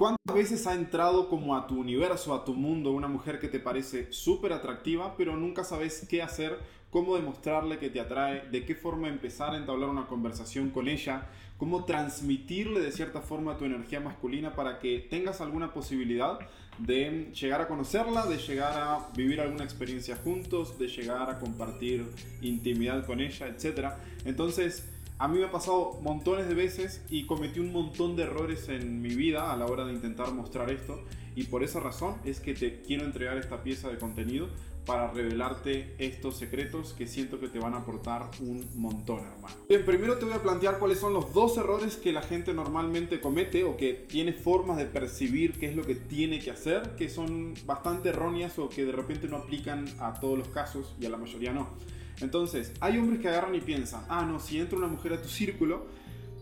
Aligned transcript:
¿Cuántas 0.00 0.34
veces 0.34 0.66
ha 0.66 0.72
entrado 0.72 1.28
como 1.28 1.54
a 1.54 1.66
tu 1.66 1.78
universo, 1.78 2.32
a 2.32 2.42
tu 2.42 2.54
mundo, 2.54 2.90
una 2.90 3.06
mujer 3.06 3.38
que 3.38 3.48
te 3.48 3.60
parece 3.60 4.10
súper 4.10 4.54
atractiva, 4.54 5.14
pero 5.18 5.36
nunca 5.36 5.62
sabes 5.62 6.06
qué 6.08 6.22
hacer, 6.22 6.58
cómo 6.90 7.16
demostrarle 7.16 7.76
que 7.76 7.90
te 7.90 8.00
atrae, 8.00 8.48
de 8.48 8.64
qué 8.64 8.74
forma 8.74 9.08
empezar 9.08 9.52
a 9.52 9.58
entablar 9.58 9.90
una 9.90 10.06
conversación 10.06 10.70
con 10.70 10.88
ella, 10.88 11.28
cómo 11.58 11.84
transmitirle 11.84 12.80
de 12.80 12.92
cierta 12.92 13.20
forma 13.20 13.58
tu 13.58 13.66
energía 13.66 14.00
masculina 14.00 14.54
para 14.54 14.78
que 14.78 15.00
tengas 15.00 15.42
alguna 15.42 15.74
posibilidad 15.74 16.38
de 16.78 17.30
llegar 17.38 17.60
a 17.60 17.68
conocerla, 17.68 18.24
de 18.24 18.38
llegar 18.38 18.72
a 18.80 19.10
vivir 19.14 19.38
alguna 19.38 19.64
experiencia 19.64 20.16
juntos, 20.16 20.78
de 20.78 20.88
llegar 20.88 21.28
a 21.28 21.38
compartir 21.38 22.06
intimidad 22.40 23.04
con 23.04 23.20
ella, 23.20 23.48
etc. 23.48 23.90
Entonces, 24.24 24.89
a 25.20 25.28
mí 25.28 25.38
me 25.38 25.44
ha 25.44 25.50
pasado 25.52 25.98
montones 26.00 26.48
de 26.48 26.54
veces 26.54 27.04
y 27.10 27.26
cometí 27.26 27.60
un 27.60 27.72
montón 27.72 28.16
de 28.16 28.22
errores 28.22 28.70
en 28.70 29.02
mi 29.02 29.14
vida 29.14 29.52
a 29.52 29.56
la 29.58 29.66
hora 29.66 29.84
de 29.84 29.92
intentar 29.92 30.32
mostrar 30.32 30.70
esto 30.70 31.04
y 31.36 31.44
por 31.44 31.62
esa 31.62 31.78
razón 31.78 32.16
es 32.24 32.40
que 32.40 32.54
te 32.54 32.80
quiero 32.80 33.04
entregar 33.04 33.36
esta 33.36 33.62
pieza 33.62 33.90
de 33.90 33.98
contenido 33.98 34.48
para 34.86 35.10
revelarte 35.10 35.94
estos 35.98 36.38
secretos 36.38 36.94
que 36.94 37.06
siento 37.06 37.38
que 37.38 37.48
te 37.48 37.58
van 37.58 37.74
a 37.74 37.80
aportar 37.80 38.30
un 38.40 38.66
montón, 38.76 39.18
hermano. 39.18 39.54
Bien, 39.68 39.84
primero 39.84 40.16
te 40.16 40.24
voy 40.24 40.32
a 40.32 40.42
plantear 40.42 40.78
cuáles 40.78 40.98
son 40.98 41.12
los 41.12 41.34
dos 41.34 41.58
errores 41.58 41.96
que 41.96 42.12
la 42.12 42.22
gente 42.22 42.54
normalmente 42.54 43.20
comete 43.20 43.62
o 43.64 43.76
que 43.76 43.92
tiene 43.92 44.32
formas 44.32 44.78
de 44.78 44.86
percibir 44.86 45.58
qué 45.58 45.68
es 45.68 45.76
lo 45.76 45.82
que 45.82 45.96
tiene 45.96 46.38
que 46.38 46.50
hacer, 46.50 46.96
que 46.96 47.10
son 47.10 47.52
bastante 47.66 48.08
erróneas 48.08 48.58
o 48.58 48.70
que 48.70 48.86
de 48.86 48.92
repente 48.92 49.28
no 49.28 49.36
aplican 49.36 49.86
a 50.00 50.18
todos 50.18 50.38
los 50.38 50.48
casos 50.48 50.96
y 50.98 51.04
a 51.04 51.10
la 51.10 51.18
mayoría 51.18 51.52
no. 51.52 51.68
Entonces, 52.20 52.72
hay 52.80 52.98
hombres 52.98 53.20
que 53.20 53.28
agarran 53.28 53.54
y 53.54 53.60
piensan, 53.60 54.04
ah, 54.08 54.24
no, 54.24 54.40
si 54.40 54.58
entra 54.58 54.78
una 54.78 54.88
mujer 54.88 55.14
a 55.14 55.22
tu 55.22 55.28
círculo, 55.28 55.86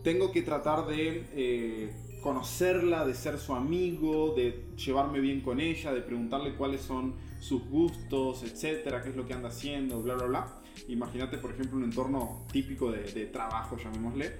tengo 0.03 0.31
que 0.31 0.41
tratar 0.41 0.85
de 0.87 1.25
eh, 1.33 1.93
conocerla, 2.21 3.05
de 3.05 3.13
ser 3.13 3.37
su 3.37 3.53
amigo, 3.53 4.33
de 4.35 4.65
llevarme 4.75 5.19
bien 5.19 5.41
con 5.41 5.59
ella, 5.59 5.93
de 5.93 6.01
preguntarle 6.01 6.55
cuáles 6.55 6.81
son 6.81 7.15
sus 7.39 7.63
gustos, 7.69 8.43
etcétera, 8.43 9.01
qué 9.03 9.09
es 9.09 9.15
lo 9.15 9.25
que 9.25 9.33
anda 9.33 9.49
haciendo, 9.49 10.01
bla, 10.01 10.15
bla, 10.15 10.25
bla. 10.25 10.55
Imagínate, 10.87 11.37
por 11.37 11.51
ejemplo, 11.51 11.77
un 11.77 11.83
entorno 11.83 12.45
típico 12.51 12.91
de, 12.91 13.03
de 13.11 13.25
trabajo, 13.27 13.77
llamémosle. 13.77 14.31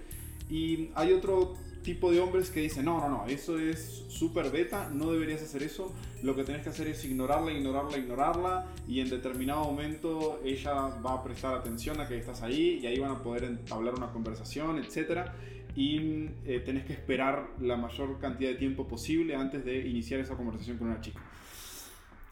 Y 0.50 0.90
hay 0.96 1.14
otro 1.14 1.56
tipo 1.84 2.12
de 2.12 2.20
hombres 2.20 2.50
que 2.50 2.62
dicen, 2.62 2.86
no, 2.86 3.00
no, 3.00 3.10
no, 3.10 3.26
eso 3.26 3.58
es 3.58 4.06
súper 4.10 4.52
beta, 4.52 4.90
no 4.94 5.12
deberías 5.12 5.42
hacer 5.42 5.64
eso, 5.64 5.94
lo 6.22 6.36
que 6.36 6.44
tenés 6.44 6.62
que 6.62 6.70
hacer 6.70 6.88
es 6.88 7.04
ignorarla, 7.06 7.52
ignorarla, 7.52 7.98
ignorarla 7.98 8.66
y 8.88 9.00
en 9.00 9.10
determinado 9.10 9.64
momento 9.64 10.42
ella 10.44 10.74
va 10.74 11.14
a 11.14 11.24
prestar 11.24 11.56
atención 11.56 12.00
a 12.02 12.08
que 12.08 12.18
estás 12.18 12.42
ahí 12.42 12.80
y 12.82 12.88
ahí 12.88 13.00
van 13.00 13.12
a 13.12 13.24
poder 13.24 13.46
entablar 13.46 13.96
una 13.96 14.12
conversación, 14.12 14.78
etc. 14.80 15.30
Y 15.76 16.30
eh, 16.46 16.62
tenés 16.66 16.86
que 16.86 16.94
esperar 16.94 17.48
la 17.62 17.78
mayor 17.78 18.20
cantidad 18.20 18.50
de 18.50 18.58
tiempo 18.58 18.88
posible 18.88 19.36
antes 19.36 19.64
de 19.64 19.88
iniciar 19.88 20.20
esa 20.20 20.36
conversación 20.36 20.78
con 20.78 20.90
una 20.90 21.00
chica. 21.00 21.22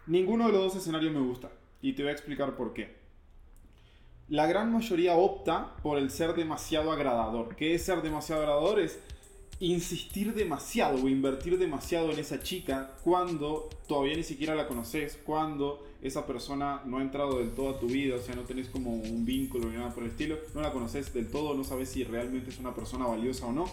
Ninguno 0.08 0.48
de 0.48 0.54
los 0.54 0.64
dos 0.64 0.76
escenarios 0.76 1.14
me 1.14 1.22
gusta 1.22 1.50
y 1.82 1.94
te 1.94 2.02
voy 2.02 2.10
a 2.10 2.14
explicar 2.14 2.56
por 2.56 2.74
qué 2.74 2.97
la 4.30 4.46
gran 4.46 4.72
mayoría 4.72 5.16
opta 5.16 5.76
por 5.82 5.98
el 5.98 6.12
ser 6.12 6.34
demasiado 6.34 6.92
agradador. 6.92 7.56
¿Qué 7.56 7.76
es 7.76 7.84
ser 7.84 8.02
demasiado 8.02 8.42
agradador? 8.42 8.80
Es 8.80 9.00
insistir 9.60 10.34
demasiado 10.36 11.04
o 11.04 11.08
invertir 11.08 11.58
demasiado 11.58 12.12
en 12.12 12.20
esa 12.20 12.42
chica 12.42 12.92
cuando 13.04 13.70
todavía 13.88 14.16
ni 14.16 14.24
siquiera 14.24 14.54
la 14.54 14.68
conoces, 14.68 15.18
cuando 15.24 15.84
esa 16.02 16.28
persona 16.28 16.82
no 16.86 17.00
ha 17.00 17.02
entrado 17.02 17.40
del 17.40 17.52
todo 17.52 17.72
a 17.72 17.80
tu 17.80 17.88
vida, 17.88 18.18
o 18.18 18.20
sea, 18.20 18.36
no 18.36 18.44
tenés 18.44 18.68
como 18.68 18.94
un 18.94 19.26
vínculo 19.26 19.70
ni 19.70 19.78
nada 19.78 19.94
por 19.94 20.04
el 20.04 20.10
estilo, 20.10 20.38
no 20.54 20.62
la 20.62 20.72
conoces 20.72 21.12
del 21.14 21.30
todo, 21.30 21.56
no 21.56 21.64
sabes 21.64 21.90
si 21.90 22.04
realmente 22.04 22.52
es 22.52 22.60
una 22.60 22.76
persona 22.76 23.08
valiosa 23.08 23.48
o 23.48 23.54
no. 23.54 23.66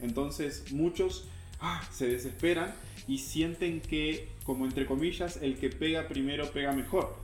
Entonces 0.00 0.72
muchos 0.72 1.26
ah, 1.60 1.82
se 1.90 2.06
desesperan 2.06 2.72
y 3.08 3.18
sienten 3.18 3.80
que, 3.80 4.28
como 4.44 4.64
entre 4.66 4.86
comillas, 4.86 5.38
el 5.42 5.56
que 5.56 5.70
pega 5.70 6.06
primero 6.06 6.50
pega 6.52 6.72
mejor. 6.72 7.16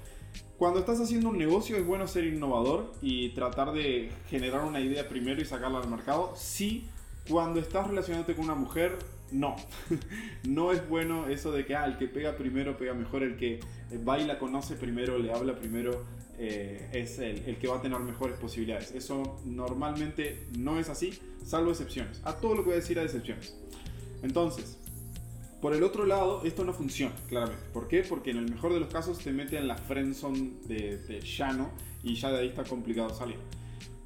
Cuando 0.59 0.81
estás 0.81 1.01
haciendo 1.01 1.28
un 1.28 1.39
negocio 1.39 1.77
es 1.77 1.87
bueno 1.87 2.09
ser 2.09 2.25
innovador 2.25 2.92
y 3.01 3.29
tratar 3.29 3.73
de 3.73 4.11
generar 4.29 4.64
una 4.64 4.80
idea 4.80 5.08
primero 5.08 5.41
y 5.41 5.45
sacarla 5.45 5.79
al 5.79 5.89
mercado. 5.89 6.35
Sí, 6.36 6.85
cuando 7.29 7.61
estás 7.61 7.86
relacionándote 7.86 8.35
con 8.35 8.46
una 8.46 8.57
mujer, 8.57 8.98
no. 9.30 9.55
no 10.42 10.73
es 10.73 10.89
bueno 10.89 11.29
eso 11.29 11.52
de 11.52 11.64
que 11.64 11.77
ah, 11.77 11.85
el 11.85 11.96
que 11.96 12.08
pega 12.08 12.36
primero 12.36 12.77
pega 12.77 12.92
mejor, 12.92 13.23
el 13.23 13.36
que 13.36 13.61
baila 14.02 14.41
conoce 14.41 14.74
primero, 14.74 15.17
le 15.17 15.33
habla 15.33 15.55
primero, 15.55 16.05
eh, 16.39 16.89
es 16.92 17.20
el, 17.20 17.39
el, 17.46 17.57
que 17.58 17.69
va 17.69 17.77
a 17.77 17.80
tener 17.80 18.01
mejores 18.01 18.36
posibilidades. 18.36 18.90
Eso 18.90 19.40
normalmente 19.45 20.42
no 20.58 20.80
es 20.80 20.89
así, 20.89 21.17
salvo 21.46 21.70
excepciones. 21.70 22.20
A 22.25 22.35
todo 22.35 22.57
lo 22.57 22.63
que 22.63 22.70
voy 22.70 22.79
a 22.79 22.80
decir 22.80 22.98
hay 22.98 23.05
excepciones. 23.05 23.57
Entonces, 24.25 24.77
por 25.61 25.74
el 25.74 25.83
otro 25.83 26.07
lado, 26.07 26.42
esto 26.45 26.64
no 26.64 26.73
funciona, 26.73 27.14
claramente. 27.29 27.64
¿Por 27.73 27.89
qué? 27.89 28.02
Porque 28.02 28.30
en 28.30 28.39
el 28.39 28.51
mejor 28.51 28.73
de 28.73 28.80
los 28.80 28.89
casos 28.89 29.19
te 29.19 29.33
mete 29.33 29.58
en 29.58 29.67
la 29.67 29.77
friendzone 29.77 30.52
de, 30.67 30.98
de 30.98 31.20
llano 31.20 31.70
y 32.02 32.14
ya 32.14 32.30
de 32.30 32.39
ahí 32.39 32.48
está 32.48 32.64
complicado 32.64 33.11
salir. 33.11 33.39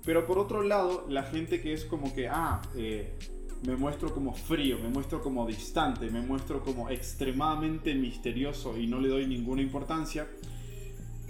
Pero 0.05 0.27
por 0.27 0.39
otro 0.39 0.63
lado, 0.63 1.07
la 1.09 1.23
gente 1.25 1.61
que 1.61 1.73
es 1.73 1.85
como 1.85 2.15
que, 2.15 2.29
ah, 2.29 2.61
eh, 2.75 3.15
me 3.67 3.77
muestro 3.77 4.13
como 4.13 4.35
frío, 4.35 4.79
me 4.79 4.89
muestro 4.89 5.23
como 5.23 5.47
distante, 5.47 6.11
me 6.11 6.21
muestro 6.21 6.63
como 6.63 6.91
extremadamente 6.91 7.95
misterioso 7.95 8.77
y 8.77 8.87
no 8.87 8.99
le 8.99 9.09
doy 9.09 9.27
ninguna 9.27 9.63
importancia, 9.63 10.27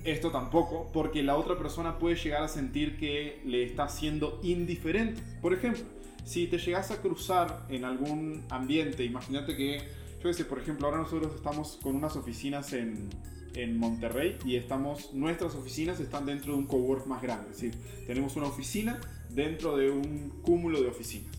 esto 0.04 0.30
tampoco, 0.30 0.90
porque 0.92 1.22
la 1.22 1.36
otra 1.36 1.56
persona 1.58 1.98
puede 1.98 2.16
llegar 2.16 2.42
a 2.42 2.48
sentir 2.48 2.96
que 2.96 3.40
le 3.44 3.62
está 3.64 3.88
siendo 3.88 4.40
indiferente. 4.42 5.22
Por 5.40 5.52
ejemplo, 5.52 5.84
si 6.24 6.46
te 6.46 6.58
llegas 6.58 6.90
a 6.90 7.00
cruzar 7.02 7.66
en 7.68 7.84
algún 7.84 8.42
ambiente, 8.48 9.04
imagínate 9.04 9.54
que, 9.56 9.82
yo 10.30 10.48
por 10.48 10.60
ejemplo, 10.60 10.86
ahora 10.86 10.98
nosotros 10.98 11.34
estamos 11.34 11.78
con 11.82 11.96
unas 11.96 12.14
oficinas 12.14 12.72
en, 12.72 13.08
en 13.54 13.76
Monterrey 13.76 14.38
y 14.44 14.54
estamos, 14.54 15.12
nuestras 15.12 15.54
oficinas 15.56 15.98
están 15.98 16.26
dentro 16.26 16.52
de 16.52 16.58
un 16.60 16.66
cowork 16.66 17.06
más 17.06 17.20
grande, 17.20 17.50
es 17.50 17.60
decir, 17.60 17.74
tenemos 18.06 18.36
una 18.36 18.46
oficina 18.46 19.00
dentro 19.30 19.76
de 19.76 19.90
un 19.90 20.30
cúmulo 20.42 20.80
de 20.80 20.88
oficinas. 20.88 21.32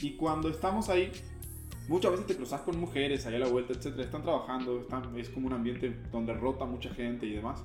Y 0.00 0.12
cuando 0.12 0.48
estamos 0.48 0.88
ahí, 0.88 1.10
muchas 1.88 2.12
veces 2.12 2.26
te 2.28 2.36
cruzas 2.36 2.60
con 2.60 2.78
mujeres 2.78 3.26
allá 3.26 3.38
a 3.38 3.40
la 3.40 3.48
vuelta, 3.48 3.72
etcétera, 3.72 4.04
están 4.04 4.22
trabajando, 4.22 4.80
están, 4.80 5.18
es 5.18 5.28
como 5.28 5.48
un 5.48 5.52
ambiente 5.52 5.92
donde 6.12 6.32
rota 6.32 6.64
mucha 6.66 6.94
gente 6.94 7.26
y 7.26 7.34
demás. 7.34 7.62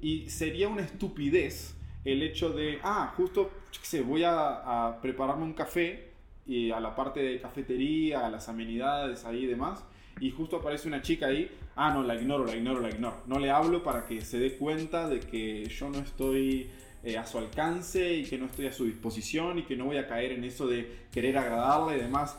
Y 0.00 0.28
sería 0.28 0.68
una 0.68 0.82
estupidez 0.82 1.76
el 2.04 2.22
hecho 2.22 2.50
de, 2.50 2.80
ah, 2.82 3.14
justo, 3.16 3.50
qué 3.70 3.86
sé, 3.86 4.02
voy 4.02 4.24
a, 4.24 4.88
a 4.88 5.00
prepararme 5.00 5.44
un 5.44 5.52
café 5.52 6.10
y 6.44 6.72
a 6.72 6.80
la 6.80 6.96
parte 6.96 7.20
de 7.20 7.40
cafetería, 7.40 8.26
a 8.26 8.30
las 8.30 8.48
amenidades 8.48 9.24
ahí 9.24 9.44
y 9.44 9.46
demás 9.46 9.84
y 10.20 10.30
justo 10.30 10.56
aparece 10.56 10.88
una 10.88 11.02
chica 11.02 11.26
ahí, 11.26 11.50
ah, 11.76 11.92
no, 11.92 12.02
la 12.02 12.14
ignoro, 12.14 12.44
la 12.44 12.56
ignoro, 12.56 12.80
la 12.80 12.90
ignoro. 12.90 13.22
No 13.26 13.38
le 13.38 13.50
hablo 13.50 13.82
para 13.82 14.06
que 14.06 14.20
se 14.20 14.38
dé 14.38 14.56
cuenta 14.56 15.08
de 15.08 15.20
que 15.20 15.68
yo 15.68 15.88
no 15.88 15.98
estoy 15.98 16.70
eh, 17.04 17.18
a 17.18 17.26
su 17.26 17.38
alcance 17.38 18.14
y 18.14 18.24
que 18.24 18.38
no 18.38 18.46
estoy 18.46 18.66
a 18.66 18.72
su 18.72 18.84
disposición 18.84 19.58
y 19.58 19.64
que 19.64 19.76
no 19.76 19.86
voy 19.86 19.96
a 19.96 20.06
caer 20.06 20.32
en 20.32 20.44
eso 20.44 20.66
de 20.66 21.06
querer 21.10 21.36
agradarle 21.38 21.96
y 21.96 22.00
demás. 22.00 22.36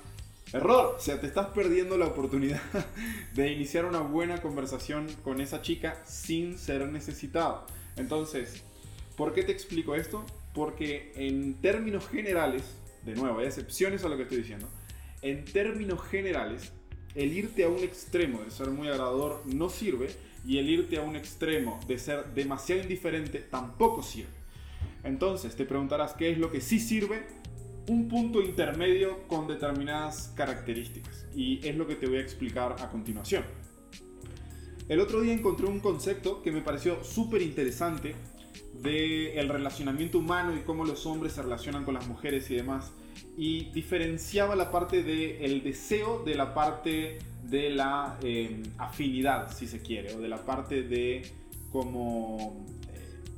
Error, 0.53 0.95
o 0.97 1.01
sea, 1.01 1.19
te 1.19 1.27
estás 1.27 1.47
perdiendo 1.47 1.97
la 1.97 2.07
oportunidad 2.07 2.61
de 3.33 3.51
iniciar 3.51 3.85
una 3.85 3.99
buena 3.99 4.41
conversación 4.41 5.07
con 5.23 5.41
esa 5.41 5.61
chica 5.61 6.01
sin 6.05 6.57
ser 6.57 6.87
necesitado. 6.87 7.65
Entonces, 7.95 8.63
¿por 9.17 9.33
qué 9.33 9.43
te 9.43 9.51
explico 9.51 9.95
esto? 9.95 10.25
Porque 10.53 11.11
en 11.15 11.55
términos 11.55 12.07
generales, 12.07 12.63
de 13.03 13.15
nuevo, 13.15 13.39
hay 13.39 13.47
excepciones 13.47 14.05
a 14.05 14.09
lo 14.09 14.15
que 14.15 14.23
estoy 14.23 14.37
diciendo, 14.37 14.69
en 15.23 15.43
términos 15.43 16.01
generales, 16.03 16.71
el 17.15 17.33
irte 17.33 17.63
a 17.63 17.69
un 17.69 17.79
extremo 17.79 18.41
de 18.43 18.51
ser 18.51 18.69
muy 18.69 18.87
agradador 18.87 19.41
no 19.45 19.69
sirve 19.69 20.09
y 20.45 20.57
el 20.57 20.69
irte 20.69 20.97
a 20.97 21.01
un 21.01 21.15
extremo 21.15 21.79
de 21.87 21.97
ser 21.97 22.33
demasiado 22.33 22.81
indiferente 22.81 23.39
tampoco 23.39 24.01
sirve. 24.01 24.31
Entonces 25.03 25.55
te 25.55 25.65
preguntarás 25.65 26.13
qué 26.13 26.31
es 26.31 26.37
lo 26.37 26.51
que 26.51 26.61
sí 26.61 26.79
sirve. 26.79 27.25
Un 27.89 28.07
punto 28.07 28.41
intermedio 28.41 29.27
con 29.27 29.45
determinadas 29.45 30.31
características 30.35 31.25
y 31.35 31.59
es 31.67 31.75
lo 31.75 31.85
que 31.85 31.95
te 31.95 32.07
voy 32.07 32.17
a 32.17 32.21
explicar 32.21 32.77
a 32.79 32.89
continuación. 32.89 33.43
El 34.87 35.01
otro 35.01 35.21
día 35.21 35.33
encontré 35.33 35.65
un 35.67 35.79
concepto 35.79 36.41
que 36.41 36.51
me 36.51 36.61
pareció 36.61 37.03
súper 37.03 37.41
interesante 37.41 38.15
del 38.73 39.37
el 39.37 39.49
relacionamiento 39.49 40.19
humano 40.19 40.55
y 40.55 40.61
cómo 40.61 40.85
los 40.85 41.05
hombres 41.05 41.33
se 41.33 41.41
relacionan 41.41 41.83
con 41.83 41.93
las 41.93 42.07
mujeres 42.07 42.49
y 42.51 42.55
demás 42.55 42.91
y 43.35 43.71
diferenciaba 43.71 44.55
la 44.55 44.71
parte 44.71 45.03
del 45.03 45.63
deseo 45.63 46.23
de 46.23 46.35
la 46.35 46.53
parte 46.53 47.19
de 47.43 47.69
la 47.69 48.17
em, 48.21 48.63
afinidad, 48.77 49.51
si 49.51 49.67
se 49.67 49.81
quiere, 49.81 50.13
o 50.13 50.21
de 50.21 50.27
la 50.27 50.45
parte 50.45 50.83
de 50.83 51.23
como 51.71 52.65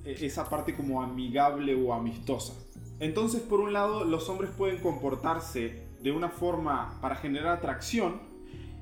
eh, 0.04 0.18
esa 0.22 0.50
parte 0.50 0.76
como 0.76 1.02
amigable 1.02 1.76
o 1.76 1.94
amistosa. 1.94 2.54
Entonces, 3.00 3.42
por 3.42 3.60
un 3.60 3.74
lado, 3.74 4.06
los 4.06 4.30
hombres 4.30 4.52
pueden 4.52 4.78
comportarse 4.78 5.86
de 6.02 6.12
una 6.12 6.30
forma 6.30 7.00
para 7.02 7.16
generar 7.16 7.58
atracción 7.58 8.22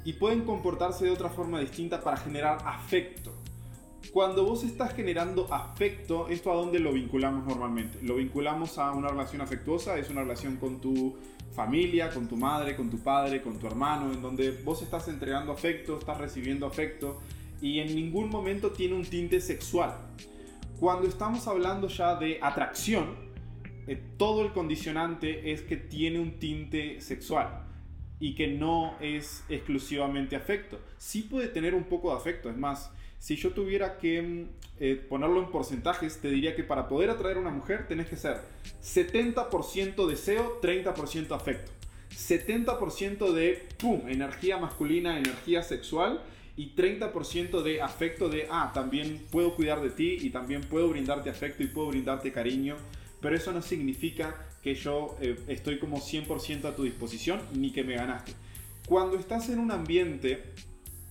y 0.06 0.14
pueden 0.14 0.42
comportarse 0.42 1.06
de 1.06 1.12
otra 1.12 1.30
forma 1.30 1.60
distinta 1.60 2.02
para 2.02 2.18
generar 2.18 2.60
afecto. 2.66 3.32
Cuando 4.12 4.46
vos 4.46 4.64
estás 4.64 4.94
generando 4.94 5.52
afecto, 5.54 6.28
¿esto 6.28 6.52
a 6.52 6.56
dónde 6.56 6.80
lo 6.80 6.92
vinculamos 6.92 7.46
normalmente? 7.48 8.00
Lo 8.02 8.16
vinculamos 8.16 8.78
a 8.78 8.92
una 8.92 9.08
relación 9.08 9.42
afectuosa, 9.42 9.98
es 9.98 10.10
una 10.10 10.22
relación 10.22 10.58
con 10.58 10.82
tu 10.82 11.16
familia, 11.52 12.10
con 12.10 12.28
tu 12.28 12.36
madre, 12.36 12.76
con 12.76 12.90
tu 12.90 13.00
padre, 13.00 13.42
con 13.42 13.60
tu 13.60 13.68
hermano, 13.68 14.12
en 14.12 14.22
donde 14.22 14.52
vos 14.64 14.82
estás 14.82 15.08
entregando 15.08 15.52
afecto, 15.52 16.00
estás 16.00 16.18
recibiendo 16.18 16.66
afecto 16.66 17.22
y 17.62 17.80
en 17.80 17.96
ningún 17.96 18.30
momento 18.30 18.72
tiene 18.72 18.96
un 18.96 19.06
tinte 19.06 19.40
sexual. 19.40 19.96
Cuando 20.80 21.08
estamos 21.08 21.48
hablando 21.48 21.88
ya 21.88 22.16
de 22.16 22.40
atracción, 22.42 23.16
eh, 23.88 24.02
todo 24.18 24.44
el 24.44 24.52
condicionante 24.52 25.52
es 25.52 25.62
que 25.62 25.78
tiene 25.78 26.20
un 26.20 26.40
tinte 26.40 27.00
sexual 27.00 27.64
y 28.20 28.36
que 28.36 28.48
no 28.48 28.96
es 29.00 29.44
exclusivamente 29.50 30.36
afecto. 30.36 30.80
Sí 30.98 31.22
puede 31.24 31.48
tener 31.48 31.74
un 31.74 31.84
poco 31.84 32.12
de 32.12 32.18
afecto, 32.18 32.50
es 32.50 32.58
más, 32.58 32.92
si 33.24 33.38
yo 33.38 33.52
tuviera 33.52 34.00
que 34.00 34.22
mm, 34.22 34.50
eh, 34.82 34.96
ponerlo 35.08 35.40
en 35.40 35.50
porcentajes, 35.50 36.20
te 36.20 36.30
diría 36.30 36.58
que 36.58 36.64
para 36.64 36.90
poder 36.90 37.10
atraer 37.10 37.38
a 37.38 37.40
una 37.40 37.52
mujer 37.52 37.88
tenés 37.88 38.08
que 38.08 38.18
ser 38.18 38.42
70% 38.84 40.06
deseo, 40.06 40.60
30% 40.62 41.34
afecto. 41.34 41.72
70% 42.12 43.32
de, 43.32 43.66
¡pum!, 43.78 44.10
energía 44.10 44.58
masculina, 44.58 45.18
energía 45.18 45.64
sexual 45.64 46.22
y 46.58 46.76
30% 46.76 47.62
de 47.64 47.82
afecto 47.82 48.28
de, 48.28 48.48
ah, 48.52 48.72
también 48.74 49.26
puedo 49.32 49.56
cuidar 49.56 49.82
de 49.82 49.92
ti 49.92 50.18
y 50.20 50.30
también 50.30 50.60
puedo 50.60 50.90
brindarte 50.90 51.30
afecto 51.30 51.64
y 51.64 51.68
puedo 51.68 51.88
brindarte 51.88 52.34
cariño, 52.34 52.76
pero 53.22 53.38
eso 53.38 53.54
no 53.54 53.62
significa 53.62 54.36
que 54.62 54.76
yo 54.76 55.16
eh, 55.22 55.40
estoy 55.48 55.80
como 55.80 56.02
100% 56.02 56.66
a 56.66 56.76
tu 56.76 56.84
disposición 56.84 57.40
ni 57.54 57.72
que 57.72 57.86
me 57.86 57.96
ganaste. 57.96 58.34
Cuando 58.86 59.18
estás 59.18 59.48
en 59.48 59.60
un 59.60 59.72
ambiente 59.72 60.44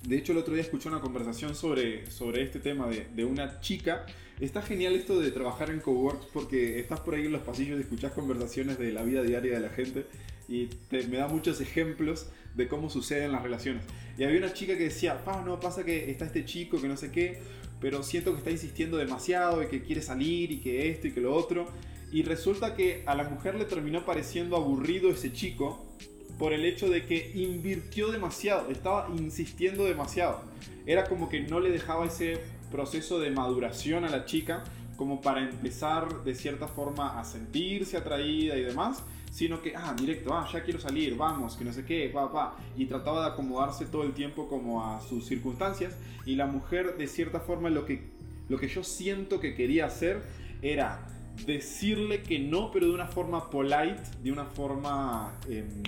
de 0.03 0.17
hecho, 0.17 0.33
el 0.33 0.39
otro 0.39 0.55
día 0.55 0.63
escuché 0.63 0.89
una 0.89 1.01
conversación 1.01 1.55
sobre, 1.55 2.11
sobre 2.11 2.43
este 2.43 2.59
tema 2.59 2.89
de, 2.89 3.07
de, 3.15 3.25
una 3.25 3.61
chica. 3.61 4.05
Está 4.41 4.61
genial 4.63 4.95
esto 4.95 5.21
de 5.21 5.31
trabajar 5.31 5.71
en 5.71 5.81
coworks 5.81 6.27
porque 6.33 6.81
estás 6.81 7.01
por 7.01 7.15
ahí 7.15 7.27
en 7.27 7.33
los 7.33 7.43
pasillos 7.43 7.79
y 7.79 7.83
escuchas 7.83 8.13
conversaciones 8.13 8.79
de 8.79 8.93
la 8.93 9.03
vida 9.03 9.23
diaria 9.23 9.55
de 9.55 9.61
la 9.61 9.69
gente 9.69 10.07
y 10.49 10.69
me 10.91 11.17
da 11.17 11.29
muchos 11.29 11.61
ejemplos 11.61 12.27
de 12.55 12.69
cómo 12.69 12.91
suceden 12.91 13.33
las 13.33 13.43
relaciones. 13.43 13.85
Y 14.19 14.25
había 14.25 14.39
una 14.39 14.53
chica 14.53 14.77
que 14.77 14.85
decía, 14.85 15.23
ah, 15.27 15.43
no, 15.45 15.61
pasa 15.61 15.85
que 15.85 16.11
está 16.11 16.27
este 16.27 16.45
chico 16.45 16.81
que 16.81 16.89
no 16.89 16.97
sé 16.97 17.11
qué, 17.11 17.41
pero 17.81 18.03
siento 18.03 18.33
que 18.33 18.39
está 18.39 18.51
insistiendo 18.51 18.97
demasiado 18.97 19.63
y 19.63 19.69
que 19.69 19.83
quiere 19.83 20.03
salir 20.03 20.51
y 20.51 20.61
que 20.61 20.91
esto 20.91 21.07
y 21.07 21.13
que 21.13 21.21
lo 21.21 21.35
otro. 21.35 21.69
Y 22.11 22.23
resulta 22.23 22.75
que 22.75 23.03
a 23.07 23.15
la 23.15 23.25
mujer 23.25 23.55
le 23.55 23.65
terminó 23.65 24.05
pareciendo 24.05 24.57
aburrido 24.57 25.11
ese 25.11 25.33
chico 25.33 25.92
por 26.39 26.53
el 26.53 26.65
hecho 26.65 26.89
de 26.89 27.07
que 27.07 27.33
invirtió 27.35 28.11
demasiado, 28.11 28.71
estaba 28.71 29.09
insistiendo 29.17 29.85
demasiado. 29.85 30.41
Era 30.87 31.05
como 31.05 31.29
que 31.29 31.41
no 31.41 31.61
le 31.61 31.71
dejaba 31.71 32.07
ese 32.07 32.41
proceso 32.71 33.21
de 33.21 33.31
maduración 33.31 34.05
a 34.05 34.11
la 34.11 34.25
chica 34.25 34.65
como 34.97 35.21
para 35.21 35.41
empezar 35.41 36.25
de 36.25 36.35
cierta 36.35 36.69
forma 36.69 37.19
a 37.19 37.25
sentirse 37.25 37.97
atraída 37.97 38.57
y 38.57 38.63
demás, 38.63 39.03
sino 39.31 39.63
que, 39.63 39.75
ah, 39.75 39.95
directo, 39.99 40.35
ah, 40.35 40.47
ya 40.53 40.63
quiero 40.63 40.79
salir, 40.79 41.17
vamos, 41.17 41.57
que 41.57 41.65
no 41.65 41.73
sé 41.73 41.85
qué, 41.85 42.13
va, 42.13 42.27
va, 42.27 42.57
y 42.77 42.87
trataba 42.87 43.23
de 43.25 43.33
acomodarse 43.33 43.87
todo 43.87 44.05
el 44.05 44.13
tiempo 44.13 44.47
como 44.49 44.85
a 44.85 45.01
sus 45.01 45.27
circunstancias, 45.27 45.97
y 46.27 46.37
la 46.37 46.47
mujer 46.47 46.97
de 46.99 47.07
cierta 47.07 47.41
forma 47.41 47.71
lo 47.71 47.87
que, 47.87 48.11
lo 48.49 48.59
que 48.59 48.69
yo 48.69 48.85
siento 48.85 49.41
que 49.41 49.55
quería 49.55 49.87
hacer 49.87 50.23
era 50.61 51.09
decirle 51.47 52.23
que 52.23 52.39
no, 52.39 52.71
pero 52.71 52.87
de 52.87 52.93
una 52.93 53.07
forma 53.07 53.51
polite, 53.51 54.03
de 54.23 54.33
una 54.33 54.45
forma... 54.45 55.35
Em, 55.49 55.83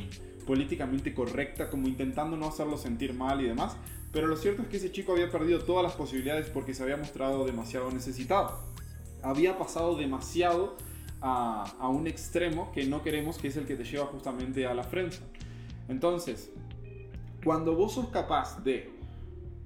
políticamente 0.44 1.14
correcta, 1.14 1.70
como 1.70 1.88
intentando 1.88 2.36
no 2.36 2.46
hacerlo 2.46 2.76
sentir 2.76 3.14
mal 3.14 3.40
y 3.40 3.48
demás. 3.48 3.76
Pero 4.12 4.28
lo 4.28 4.36
cierto 4.36 4.62
es 4.62 4.68
que 4.68 4.76
ese 4.76 4.92
chico 4.92 5.12
había 5.12 5.30
perdido 5.30 5.60
todas 5.60 5.82
las 5.82 5.94
posibilidades 5.94 6.48
porque 6.48 6.72
se 6.72 6.82
había 6.82 6.96
mostrado 6.96 7.44
demasiado 7.44 7.90
necesitado. 7.90 8.60
Había 9.22 9.58
pasado 9.58 9.96
demasiado 9.96 10.76
a, 11.20 11.88
un 11.88 12.06
extremo 12.06 12.70
que 12.72 12.84
no 12.84 13.02
queremos, 13.02 13.38
que 13.38 13.48
es 13.48 13.56
el 13.56 13.66
que 13.66 13.76
te 13.76 13.84
lleva 13.84 14.06
justamente 14.06 14.66
a 14.66 14.74
la 14.74 14.84
frente. 14.84 15.16
Entonces, 15.88 16.50
cuando 17.42 17.74
vos 17.74 17.94
sos 17.94 18.08
capaz 18.08 18.62
de 18.62 18.92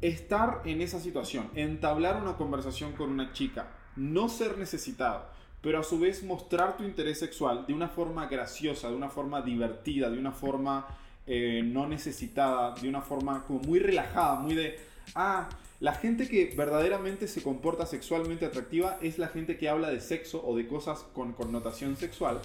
estar 0.01 0.63
en 0.65 0.81
esa 0.81 1.01
situación, 1.01 1.51
entablar 1.55 2.23
una 2.23 2.37
conversación 2.37 2.93
con 2.93 3.11
una 3.11 3.33
chica, 3.33 3.73
no 3.97 4.29
ser 4.29 4.57
necesitado, 4.57 5.27
pero 5.61 5.81
a 5.81 5.83
su 5.83 5.99
vez 5.99 6.23
mostrar 6.23 6.77
tu 6.77 6.85
interés 6.85 7.19
sexual 7.19 7.67
de 7.67 7.75
una 7.75 7.89
forma 7.89 8.27
graciosa, 8.27 8.89
de 8.89 8.97
una 8.97 9.09
forma 9.09 9.43
divertida, 9.43 10.09
de 10.11 10.19
una 10.19 10.33
forma 10.33 10.87
eh, 11.27 11.63
no 11.65 11.87
necesitada, 11.89 12.75
de 12.75 12.89
una 12.89 13.03
forma 13.03 13.45
como 13.45 13.61
muy 13.61 13.79
relajada, 13.79 14.41
muy 14.41 14.55
de, 14.55 14.79
ah, 15.15 15.49
la 15.81 15.95
gente 15.95 16.29
que 16.29 16.53
verdaderamente 16.57 17.29
se 17.29 17.43
comporta 17.43 17.87
sexualmente 17.87 18.47
atractiva 18.47 18.99
es 19.01 19.19
la 19.19 19.29
gente 19.29 19.57
que 19.57 19.69
habla 19.69 19.91
de 19.91 20.01
sexo 20.01 20.45
o 20.45 20.57
de 20.57 20.67
cosas 20.67 21.05
con 21.13 21.33
connotación 21.33 21.97
sexual, 21.97 22.41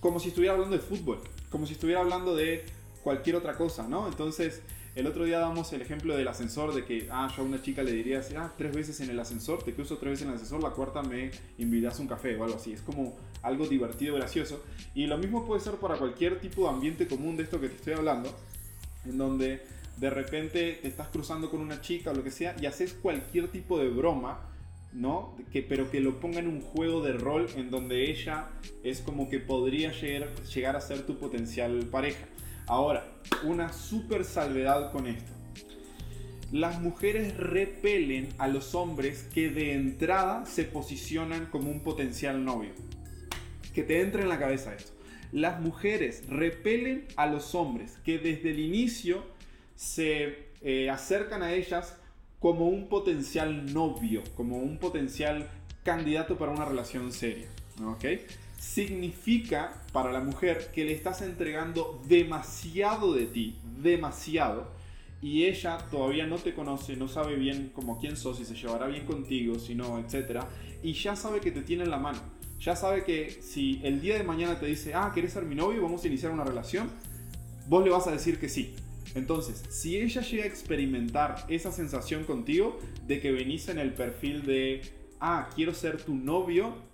como 0.00 0.18
si 0.18 0.28
estuviera 0.28 0.54
hablando 0.54 0.76
de 0.76 0.82
fútbol, 0.82 1.20
como 1.50 1.66
si 1.66 1.74
estuviera 1.74 2.00
hablando 2.00 2.34
de 2.34 2.64
cualquier 3.04 3.36
otra 3.36 3.56
cosa, 3.56 3.86
¿no? 3.88 4.08
Entonces, 4.08 4.62
el 4.94 5.06
otro 5.06 5.24
día 5.24 5.38
damos 5.38 5.72
el 5.72 5.80
ejemplo 5.80 6.16
del 6.16 6.28
ascensor, 6.28 6.74
de 6.74 6.84
que, 6.84 7.08
ah, 7.10 7.32
yo 7.34 7.42
a 7.42 7.46
una 7.46 7.62
chica 7.62 7.82
le 7.82 7.92
diría, 7.92 8.20
ah, 8.36 8.52
tres 8.58 8.74
veces 8.74 9.00
en 9.00 9.08
el 9.08 9.18
ascensor, 9.18 9.62
te 9.62 9.72
cruzo 9.72 9.96
tres 9.96 10.12
veces 10.12 10.22
en 10.24 10.28
el 10.28 10.34
ascensor, 10.34 10.62
la 10.62 10.70
cuarta 10.70 11.02
me 11.02 11.30
invitas 11.56 11.98
un 11.98 12.06
café 12.06 12.36
o 12.36 12.44
algo 12.44 12.56
así. 12.56 12.72
Es 12.72 12.82
como 12.82 13.16
algo 13.40 13.66
divertido, 13.66 14.16
gracioso. 14.16 14.62
Y 14.94 15.06
lo 15.06 15.16
mismo 15.16 15.46
puede 15.46 15.60
ser 15.62 15.74
para 15.76 15.96
cualquier 15.96 16.40
tipo 16.40 16.64
de 16.64 16.68
ambiente 16.68 17.06
común 17.06 17.36
de 17.36 17.44
esto 17.44 17.58
que 17.58 17.68
te 17.68 17.76
estoy 17.76 17.94
hablando, 17.94 18.30
en 19.06 19.16
donde 19.16 19.62
de 19.96 20.10
repente 20.10 20.78
te 20.82 20.88
estás 20.88 21.08
cruzando 21.08 21.50
con 21.50 21.60
una 21.60 21.80
chica 21.80 22.10
o 22.10 22.14
lo 22.14 22.22
que 22.22 22.30
sea 22.30 22.54
y 22.60 22.66
haces 22.66 22.92
cualquier 22.92 23.48
tipo 23.48 23.78
de 23.78 23.88
broma, 23.88 24.40
¿no? 24.92 25.36
Que, 25.52 25.62
pero 25.62 25.90
que 25.90 26.00
lo 26.00 26.20
ponga 26.20 26.40
en 26.40 26.48
un 26.48 26.60
juego 26.60 27.02
de 27.02 27.14
rol 27.14 27.46
en 27.56 27.70
donde 27.70 28.10
ella 28.10 28.48
es 28.82 29.00
como 29.00 29.30
que 29.30 29.38
podría 29.38 29.90
llegar 29.92 30.76
a 30.76 30.80
ser 30.80 31.06
tu 31.06 31.18
potencial 31.18 31.86
pareja. 31.90 32.26
Ahora, 32.66 33.04
una 33.44 33.72
super 33.72 34.24
salvedad 34.24 34.92
con 34.92 35.06
esto. 35.06 35.32
Las 36.52 36.80
mujeres 36.80 37.36
repelen 37.36 38.28
a 38.38 38.46
los 38.46 38.74
hombres 38.74 39.26
que 39.34 39.48
de 39.48 39.72
entrada 39.72 40.44
se 40.44 40.64
posicionan 40.64 41.46
como 41.46 41.70
un 41.70 41.80
potencial 41.80 42.44
novio. 42.44 42.72
Que 43.74 43.82
te 43.82 44.02
entre 44.02 44.22
en 44.22 44.28
la 44.28 44.38
cabeza 44.38 44.74
esto. 44.74 44.92
Las 45.32 45.60
mujeres 45.60 46.24
repelen 46.28 47.06
a 47.16 47.26
los 47.26 47.54
hombres 47.54 47.96
que 48.04 48.18
desde 48.18 48.50
el 48.50 48.58
inicio 48.58 49.24
se 49.76 50.50
eh, 50.60 50.90
acercan 50.90 51.42
a 51.42 51.54
ellas 51.54 51.96
como 52.38 52.68
un 52.68 52.88
potencial 52.88 53.72
novio, 53.72 54.22
como 54.36 54.58
un 54.58 54.78
potencial 54.78 55.48
candidato 55.84 56.36
para 56.36 56.52
una 56.52 56.66
relación 56.66 57.12
seria. 57.12 57.46
¿Ok? 57.82 58.04
Significa 58.62 59.82
para 59.92 60.12
la 60.12 60.20
mujer 60.20 60.70
que 60.72 60.84
le 60.84 60.92
estás 60.92 61.20
entregando 61.20 62.00
demasiado 62.06 63.12
de 63.12 63.26
ti, 63.26 63.56
demasiado, 63.82 64.70
y 65.20 65.46
ella 65.46 65.78
todavía 65.90 66.26
no 66.26 66.36
te 66.36 66.54
conoce, 66.54 66.96
no 66.96 67.08
sabe 67.08 67.34
bien 67.34 67.72
como 67.74 67.98
quién 67.98 68.16
sos, 68.16 68.38
si 68.38 68.44
se 68.44 68.54
llevará 68.54 68.86
bien 68.86 69.04
contigo, 69.04 69.58
si 69.58 69.74
no, 69.74 69.98
etc. 69.98 70.44
Y 70.82 70.92
ya 70.92 71.16
sabe 71.16 71.40
que 71.40 71.50
te 71.50 71.62
tiene 71.62 71.82
en 71.82 71.90
la 71.90 71.98
mano. 71.98 72.20
Ya 72.60 72.76
sabe 72.76 73.02
que 73.02 73.30
si 73.30 73.80
el 73.82 74.00
día 74.00 74.16
de 74.16 74.22
mañana 74.22 74.58
te 74.60 74.66
dice, 74.66 74.94
ah, 74.94 75.10
¿querés 75.12 75.32
ser 75.32 75.44
mi 75.44 75.56
novio? 75.56 75.82
Vamos 75.82 76.04
a 76.04 76.06
iniciar 76.06 76.30
una 76.30 76.44
relación. 76.44 76.88
Vos 77.66 77.82
le 77.84 77.90
vas 77.90 78.06
a 78.06 78.12
decir 78.12 78.38
que 78.38 78.48
sí. 78.48 78.76
Entonces, 79.16 79.64
si 79.70 79.96
ella 79.96 80.22
llega 80.22 80.44
a 80.44 80.46
experimentar 80.46 81.44
esa 81.48 81.72
sensación 81.72 82.24
contigo 82.24 82.78
de 83.08 83.20
que 83.20 83.32
venís 83.32 83.68
en 83.68 83.78
el 83.78 83.92
perfil 83.92 84.46
de, 84.46 84.82
ah, 85.20 85.50
quiero 85.54 85.74
ser 85.74 86.00
tu 86.02 86.14
novio, 86.14 86.91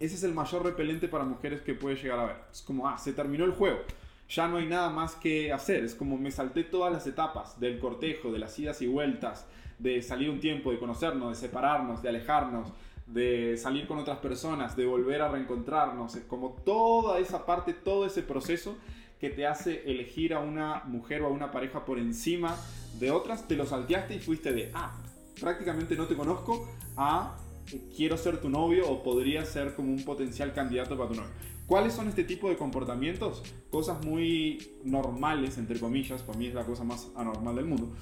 ese 0.00 0.14
es 0.14 0.22
el 0.22 0.32
mayor 0.32 0.64
repelente 0.64 1.08
para 1.08 1.24
mujeres 1.24 1.60
que 1.62 1.74
puede 1.74 1.96
llegar 1.96 2.18
a 2.20 2.26
ver. 2.26 2.36
Es 2.52 2.62
como, 2.62 2.88
ah, 2.88 2.98
se 2.98 3.12
terminó 3.12 3.44
el 3.44 3.52
juego. 3.52 3.80
Ya 4.28 4.46
no 4.46 4.58
hay 4.58 4.66
nada 4.66 4.90
más 4.90 5.14
que 5.14 5.52
hacer. 5.52 5.84
Es 5.84 5.94
como 5.94 6.16
me 6.16 6.30
salté 6.30 6.64
todas 6.64 6.92
las 6.92 7.06
etapas 7.06 7.58
del 7.58 7.78
cortejo, 7.78 8.30
de 8.30 8.38
las 8.38 8.58
idas 8.58 8.80
y 8.82 8.86
vueltas, 8.86 9.46
de 9.78 10.02
salir 10.02 10.30
un 10.30 10.40
tiempo, 10.40 10.70
de 10.70 10.78
conocernos, 10.78 11.30
de 11.30 11.46
separarnos, 11.46 12.02
de 12.02 12.08
alejarnos, 12.10 12.72
de 13.06 13.56
salir 13.56 13.86
con 13.86 13.98
otras 13.98 14.18
personas, 14.18 14.76
de 14.76 14.86
volver 14.86 15.22
a 15.22 15.28
reencontrarnos. 15.28 16.14
Es 16.14 16.24
como 16.24 16.50
toda 16.64 17.18
esa 17.18 17.46
parte, 17.46 17.72
todo 17.72 18.06
ese 18.06 18.22
proceso 18.22 18.76
que 19.18 19.30
te 19.30 19.46
hace 19.46 19.90
elegir 19.90 20.32
a 20.32 20.38
una 20.38 20.84
mujer 20.84 21.22
o 21.22 21.26
a 21.26 21.30
una 21.30 21.50
pareja 21.50 21.84
por 21.84 21.98
encima 21.98 22.56
de 23.00 23.10
otras, 23.10 23.48
te 23.48 23.56
lo 23.56 23.66
salteaste 23.66 24.14
y 24.14 24.20
fuiste 24.20 24.52
de, 24.52 24.70
ah, 24.74 24.92
prácticamente 25.40 25.96
no 25.96 26.06
te 26.06 26.14
conozco, 26.14 26.68
a 26.96 27.36
quiero 27.96 28.16
ser 28.16 28.40
tu 28.40 28.48
novio 28.48 28.88
o 28.88 29.02
podría 29.02 29.44
ser 29.44 29.74
como 29.74 29.92
un 29.92 30.04
potencial 30.04 30.52
candidato 30.52 30.96
para 30.96 31.08
tu 31.08 31.14
novio. 31.16 31.30
¿Cuáles 31.66 31.92
son 31.92 32.08
este 32.08 32.24
tipo 32.24 32.48
de 32.48 32.56
comportamientos? 32.56 33.42
Cosas 33.70 34.04
muy 34.04 34.70
normales, 34.84 35.58
entre 35.58 35.78
comillas, 35.78 36.22
para 36.22 36.38
mí 36.38 36.46
es 36.46 36.54
la 36.54 36.64
cosa 36.64 36.84
más 36.84 37.08
anormal 37.14 37.56
del 37.56 37.66
mundo. 37.66 37.92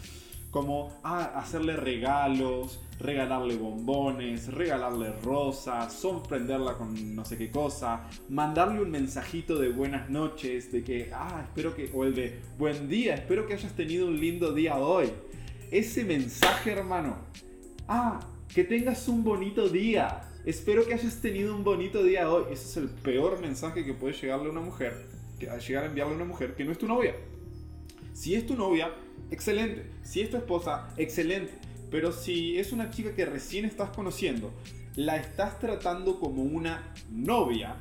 Como 0.52 0.92
ah, 1.02 1.32
hacerle 1.34 1.76
regalos, 1.76 2.80
regalarle 3.00 3.56
bombones, 3.56 4.52
regalarle 4.52 5.12
rosas, 5.20 5.92
sorprenderla 5.92 6.74
con 6.74 7.16
no 7.16 7.24
sé 7.24 7.36
qué 7.36 7.50
cosa, 7.50 8.08
mandarle 8.28 8.80
un 8.80 8.90
mensajito 8.90 9.58
de 9.58 9.70
buenas 9.70 10.08
noches, 10.08 10.70
de 10.70 10.84
que, 10.84 11.10
ah, 11.12 11.42
espero 11.44 11.74
que, 11.74 11.90
o 11.92 12.04
el 12.04 12.14
de 12.14 12.40
buen 12.56 12.88
día, 12.88 13.16
espero 13.16 13.46
que 13.46 13.54
hayas 13.54 13.74
tenido 13.74 14.06
un 14.06 14.18
lindo 14.18 14.52
día 14.52 14.76
hoy. 14.76 15.10
Ese 15.72 16.04
mensaje, 16.04 16.70
hermano, 16.70 17.16
Ah, 17.88 18.18
que 18.52 18.64
tengas 18.64 19.08
un 19.08 19.24
bonito 19.24 19.68
día. 19.68 20.22
Espero 20.44 20.86
que 20.86 20.94
hayas 20.94 21.20
tenido 21.20 21.54
un 21.54 21.64
bonito 21.64 22.02
día 22.02 22.30
hoy. 22.30 22.44
Ese 22.52 22.64
es 22.64 22.76
el 22.76 22.88
peor 22.88 23.40
mensaje 23.40 23.84
que 23.84 23.94
puede 23.94 24.14
llegarle 24.14 24.48
a 24.48 24.52
una 24.52 24.60
mujer, 24.60 25.06
que 25.38 25.46
llegar 25.46 25.84
a 25.84 25.86
enviarle 25.86 26.12
a 26.12 26.16
una 26.16 26.24
mujer 26.24 26.54
que 26.54 26.64
no 26.64 26.72
es 26.72 26.78
tu 26.78 26.86
novia. 26.86 27.14
Si 28.12 28.34
es 28.34 28.46
tu 28.46 28.54
novia, 28.54 28.92
excelente. 29.30 29.90
Si 30.02 30.20
es 30.20 30.30
tu 30.30 30.36
esposa, 30.36 30.88
excelente. 30.96 31.52
Pero 31.90 32.12
si 32.12 32.58
es 32.58 32.72
una 32.72 32.90
chica 32.90 33.14
que 33.14 33.26
recién 33.26 33.64
estás 33.64 33.90
conociendo, 33.90 34.52
la 34.94 35.16
estás 35.16 35.58
tratando 35.58 36.18
como 36.18 36.42
una 36.42 36.94
novia, 37.10 37.76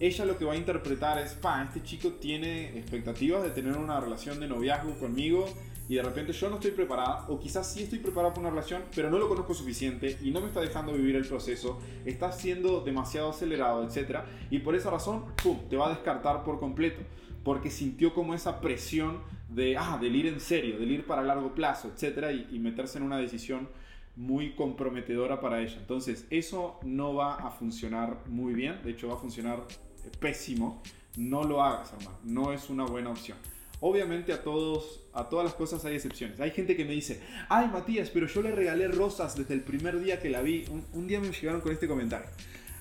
ella 0.00 0.24
lo 0.24 0.38
que 0.38 0.44
va 0.44 0.54
a 0.54 0.56
interpretar 0.56 1.18
es, 1.18 1.34
pa, 1.34 1.62
este 1.62 1.82
chico 1.82 2.12
tiene 2.12 2.78
expectativas 2.78 3.42
de 3.42 3.50
tener 3.50 3.76
una 3.76 4.00
relación 4.00 4.40
de 4.40 4.48
noviazgo 4.48 4.98
conmigo 4.98 5.46
y 5.88 5.96
de 5.96 6.02
repente 6.02 6.32
yo 6.32 6.48
no 6.48 6.56
estoy 6.56 6.70
preparada, 6.70 7.26
o 7.28 7.38
quizás 7.38 7.70
sí 7.70 7.82
estoy 7.82 7.98
preparada 7.98 8.32
para 8.32 8.48
una 8.48 8.50
relación, 8.50 8.82
pero 8.94 9.10
no 9.10 9.18
lo 9.18 9.28
conozco 9.28 9.54
suficiente 9.54 10.18
y 10.22 10.30
no 10.30 10.40
me 10.40 10.46
está 10.46 10.60
dejando 10.60 10.92
vivir 10.92 11.16
el 11.16 11.26
proceso, 11.26 11.78
está 12.04 12.32
siendo 12.32 12.80
demasiado 12.80 13.30
acelerado, 13.30 13.86
etc. 13.86 14.20
Y 14.50 14.60
por 14.60 14.74
esa 14.74 14.90
razón, 14.90 15.24
¡pum!, 15.42 15.58
te 15.68 15.76
va 15.76 15.88
a 15.88 15.90
descartar 15.90 16.42
por 16.42 16.58
completo, 16.58 17.02
porque 17.42 17.70
sintió 17.70 18.14
como 18.14 18.34
esa 18.34 18.60
presión 18.60 19.20
de, 19.50 19.76
ah, 19.76 19.98
del 20.00 20.16
ir 20.16 20.26
en 20.26 20.40
serio, 20.40 20.78
del 20.78 20.90
ir 20.90 21.06
para 21.06 21.22
largo 21.22 21.54
plazo, 21.54 21.92
etc. 21.94 22.46
Y, 22.50 22.56
y 22.56 22.58
meterse 22.58 22.98
en 22.98 23.04
una 23.04 23.18
decisión 23.18 23.68
muy 24.16 24.54
comprometedora 24.54 25.40
para 25.40 25.60
ella. 25.60 25.76
Entonces, 25.78 26.26
eso 26.30 26.78
no 26.82 27.14
va 27.14 27.34
a 27.34 27.50
funcionar 27.50 28.22
muy 28.26 28.54
bien, 28.54 28.80
de 28.82 28.92
hecho 28.92 29.08
va 29.08 29.14
a 29.14 29.18
funcionar 29.18 29.64
pésimo. 30.18 30.82
No 31.16 31.44
lo 31.44 31.62
hagas, 31.62 31.92
hermano, 31.92 32.18
no 32.24 32.52
es 32.52 32.70
una 32.70 32.84
buena 32.84 33.10
opción. 33.10 33.38
Obviamente 33.80 34.32
a 34.32 34.42
todos, 34.42 35.00
a 35.12 35.28
todas 35.28 35.44
las 35.44 35.54
cosas 35.54 35.84
hay 35.84 35.96
excepciones. 35.96 36.40
Hay 36.40 36.50
gente 36.50 36.76
que 36.76 36.84
me 36.84 36.92
dice, 36.92 37.20
ay 37.48 37.68
Matías, 37.68 38.10
pero 38.10 38.26
yo 38.26 38.42
le 38.42 38.52
regalé 38.52 38.88
rosas 38.88 39.36
desde 39.36 39.54
el 39.54 39.60
primer 39.60 40.00
día 40.00 40.20
que 40.20 40.30
la 40.30 40.42
vi. 40.42 40.64
Un, 40.92 41.06
día 41.06 41.20
me 41.20 41.30
llegaron 41.30 41.60
con 41.60 41.72
este 41.72 41.88
comentario. 41.88 42.28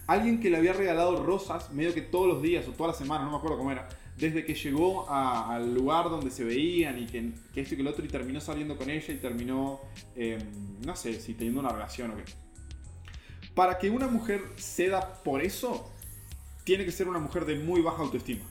Alguien 0.07 0.39
que 0.39 0.49
le 0.49 0.57
había 0.57 0.73
regalado 0.73 1.23
rosas 1.23 1.71
medio 1.71 1.93
que 1.93 2.01
todos 2.01 2.27
los 2.27 2.41
días 2.41 2.67
o 2.67 2.71
todas 2.71 2.91
las 2.91 2.97
semanas, 2.97 3.25
no 3.25 3.31
me 3.31 3.37
acuerdo 3.37 3.57
cómo 3.57 3.71
era, 3.71 3.87
desde 4.17 4.45
que 4.45 4.53
llegó 4.53 5.09
al 5.09 5.73
lugar 5.73 6.09
donde 6.09 6.29
se 6.29 6.43
veían 6.43 6.99
y 6.99 7.05
que, 7.05 7.31
esto 7.55 7.73
y 7.73 7.77
que 7.77 7.81
el 7.81 7.87
otro 7.87 8.05
y 8.05 8.07
terminó 8.07 8.39
saliendo 8.39 8.77
con 8.77 8.89
ella 8.89 9.13
y 9.13 9.17
terminó, 9.17 9.79
em, 10.15 10.39
no 10.85 10.95
sé, 10.95 11.19
si 11.19 11.33
teniendo 11.33 11.61
una 11.61 11.69
relación 11.69 12.11
o 12.11 12.17
qué. 12.17 12.23
Para 13.55 13.77
que 13.77 13.89
una 13.89 14.07
mujer 14.07 14.41
ceda 14.57 15.21
por 15.23 15.41
eso, 15.41 15.89
tiene 16.63 16.85
que 16.85 16.91
ser 16.91 17.07
una 17.07 17.19
mujer 17.19 17.45
de 17.45 17.59
muy 17.59 17.81
baja 17.81 18.01
autoestima. 18.01 18.43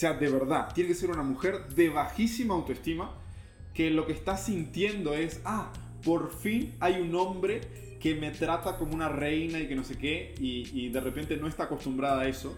Sea, 0.00 0.14
de 0.14 0.30
verdad, 0.30 0.72
tiene 0.72 0.88
que 0.88 0.94
ser 0.94 1.10
una 1.10 1.22
mujer 1.22 1.68
de 1.74 1.90
bajísima 1.90 2.54
autoestima 2.54 3.12
que 3.74 3.90
lo 3.90 4.06
que 4.06 4.14
está 4.14 4.38
sintiendo 4.38 5.12
es, 5.12 5.42
ah, 5.44 5.70
por 6.02 6.32
fin 6.32 6.74
hay 6.80 7.02
un 7.02 7.14
hombre 7.14 7.60
que 8.00 8.14
me 8.14 8.30
trata 8.30 8.78
como 8.78 8.94
una 8.94 9.10
reina 9.10 9.60
y 9.60 9.68
que 9.68 9.76
no 9.76 9.84
sé 9.84 9.98
qué, 9.98 10.34
y, 10.38 10.88
de 10.88 11.00
repente 11.02 11.36
no 11.36 11.46
está 11.46 11.64
acostumbrada 11.64 12.22
a 12.22 12.28
eso, 12.28 12.56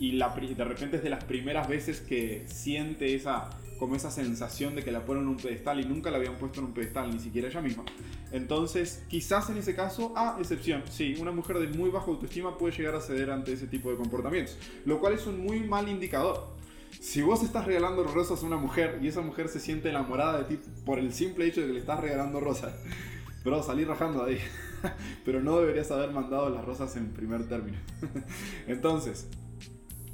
y 0.00 0.18
de 0.18 0.64
repente 0.64 0.96
es 0.96 1.04
de 1.04 1.10
las 1.10 1.22
primeras 1.22 1.68
veces 1.68 2.00
que 2.00 2.42
siente 2.48 3.14
esa, 3.14 3.48
como 3.78 3.94
esa 3.94 4.10
sensación 4.10 4.74
de 4.74 4.82
que 4.82 4.90
la 4.90 5.04
ponen 5.04 5.22
en 5.22 5.28
un 5.28 5.36
pedestal 5.36 5.78
y 5.78 5.84
nunca 5.84 6.10
la 6.10 6.16
habían 6.16 6.34
puesto 6.34 6.58
en 6.58 6.66
un 6.66 6.74
pedestal, 6.74 7.12
ni 7.12 7.20
siquiera 7.20 7.46
ella 7.46 7.60
misma. 7.60 7.84
Entonces, 8.32 9.04
quizás 9.06 9.48
en 9.50 9.58
ese 9.58 9.76
caso, 9.76 10.14
a 10.16 10.36
excepción, 10.40 10.82
sí, 10.90 11.14
una 11.20 11.30
mujer 11.30 11.60
de 11.60 11.68
muy 11.68 11.90
baja 11.90 12.06
autoestima 12.06 12.58
puede 12.58 12.76
llegar 12.76 12.96
a 12.96 13.00
ceder 13.00 13.30
ante 13.30 13.52
ese 13.52 13.68
tipo 13.68 13.88
de 13.88 13.96
comportamientos, 13.96 14.58
lo 14.84 14.98
cual 14.98 15.12
es 15.12 15.28
un 15.28 15.38
muy 15.38 15.60
mal 15.60 15.88
indicador. 15.88 16.55
Si 17.00 17.22
vos 17.22 17.42
estás 17.42 17.66
regalando 17.66 18.04
rosas 18.04 18.42
a 18.42 18.46
una 18.46 18.56
mujer 18.56 18.98
y 19.02 19.08
esa 19.08 19.20
mujer 19.20 19.48
se 19.48 19.60
siente 19.60 19.88
enamorada 19.90 20.42
de 20.42 20.56
ti 20.56 20.62
por 20.84 20.98
el 20.98 21.12
simple 21.12 21.46
hecho 21.46 21.60
de 21.60 21.68
que 21.68 21.72
le 21.74 21.80
estás 21.80 22.00
regalando 22.00 22.40
rosas, 22.40 22.74
pero 23.44 23.62
salí 23.62 23.84
rajando 23.84 24.24
ahí. 24.24 24.38
pero 25.24 25.42
no 25.42 25.58
deberías 25.58 25.90
haber 25.90 26.10
mandado 26.10 26.50
las 26.50 26.64
rosas 26.64 26.96
en 26.96 27.12
primer 27.12 27.48
término. 27.48 27.78
Entonces, 28.66 29.28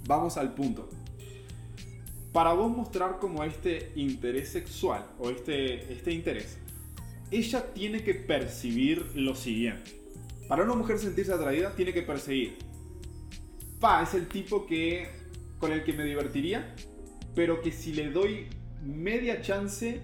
vamos 0.06 0.36
al 0.36 0.54
punto. 0.54 0.88
Para 2.32 2.52
vos 2.54 2.74
mostrar 2.74 3.18
como 3.18 3.44
este 3.44 3.92
interés 3.94 4.48
sexual 4.50 5.06
o 5.18 5.28
este, 5.30 5.92
este 5.92 6.12
interés, 6.12 6.56
ella 7.30 7.72
tiene 7.74 8.02
que 8.02 8.14
percibir 8.14 9.10
lo 9.14 9.34
siguiente. 9.34 10.00
Para 10.48 10.64
una 10.64 10.74
mujer 10.74 10.98
sentirse 10.98 11.32
atraída, 11.32 11.74
tiene 11.74 11.92
que 11.92 12.02
percibir. 12.02 12.58
Pa, 13.80 14.02
es 14.02 14.14
el 14.14 14.28
tipo 14.28 14.66
que 14.66 15.21
con 15.62 15.70
el 15.70 15.84
que 15.84 15.92
me 15.92 16.02
divertiría, 16.02 16.74
pero 17.36 17.62
que 17.62 17.70
si 17.70 17.92
le 17.92 18.10
doy 18.10 18.48
media 18.82 19.40
chance, 19.42 20.00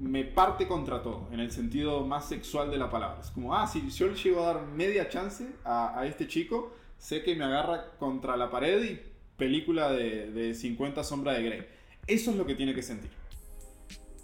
me 0.00 0.22
parte 0.22 0.68
contra 0.68 1.02
todo, 1.02 1.30
en 1.32 1.40
el 1.40 1.50
sentido 1.50 2.04
más 2.04 2.28
sexual 2.28 2.70
de 2.70 2.76
la 2.76 2.90
palabra. 2.90 3.22
Es 3.22 3.30
como, 3.30 3.54
ah, 3.54 3.66
si 3.66 3.88
yo 3.88 4.06
le 4.06 4.16
llego 4.16 4.42
a 4.42 4.52
dar 4.52 4.66
media 4.66 5.08
chance 5.08 5.46
a, 5.64 6.04
este 6.04 6.26
chico, 6.26 6.74
sé 6.98 7.22
que 7.22 7.36
me 7.36 7.44
agarra 7.44 7.92
contra 7.98 8.36
la 8.36 8.50
pared 8.50 8.84
y 8.84 9.00
película 9.38 9.90
de, 9.92 10.30
de 10.30 10.52
50 10.52 11.02
sombras 11.04 11.38
de 11.38 11.44
Grey. 11.44 11.66
Eso 12.06 12.30
es 12.30 12.36
lo 12.36 12.44
que 12.44 12.54
tiene 12.54 12.74
que 12.74 12.82
sentir. 12.82 13.10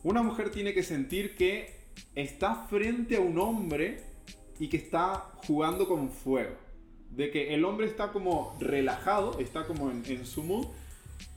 Una 0.02 0.22
mujer 0.22 0.50
tiene 0.50 0.74
que 0.74 0.82
sentir 0.82 1.34
que 1.34 1.80
está 2.14 2.66
frente 2.66 3.16
a 3.16 3.20
un 3.20 3.38
hombre 3.38 4.04
y 4.58 4.68
que 4.68 4.76
está 4.76 5.30
jugando 5.46 5.88
con 5.88 6.10
fuego. 6.10 6.63
De 7.16 7.30
que 7.30 7.54
el 7.54 7.64
hombre 7.64 7.86
está 7.86 8.12
como 8.12 8.56
relajado, 8.60 9.38
está 9.38 9.66
como 9.66 9.90
en, 9.90 10.26
su 10.26 10.42
mood, 10.42 10.66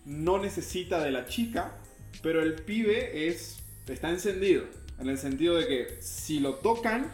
no 0.05 0.39
necesita 0.39 1.03
de 1.03 1.11
la 1.11 1.25
chica, 1.25 1.77
pero 2.23 2.41
el 2.41 2.55
pibe 2.55 3.27
es, 3.27 3.59
está 3.87 4.09
encendido. 4.09 4.63
En 4.99 5.09
el 5.09 5.17
sentido 5.17 5.55
de 5.55 5.67
que 5.67 6.01
si 6.01 6.39
lo 6.39 6.55
tocan, 6.55 7.11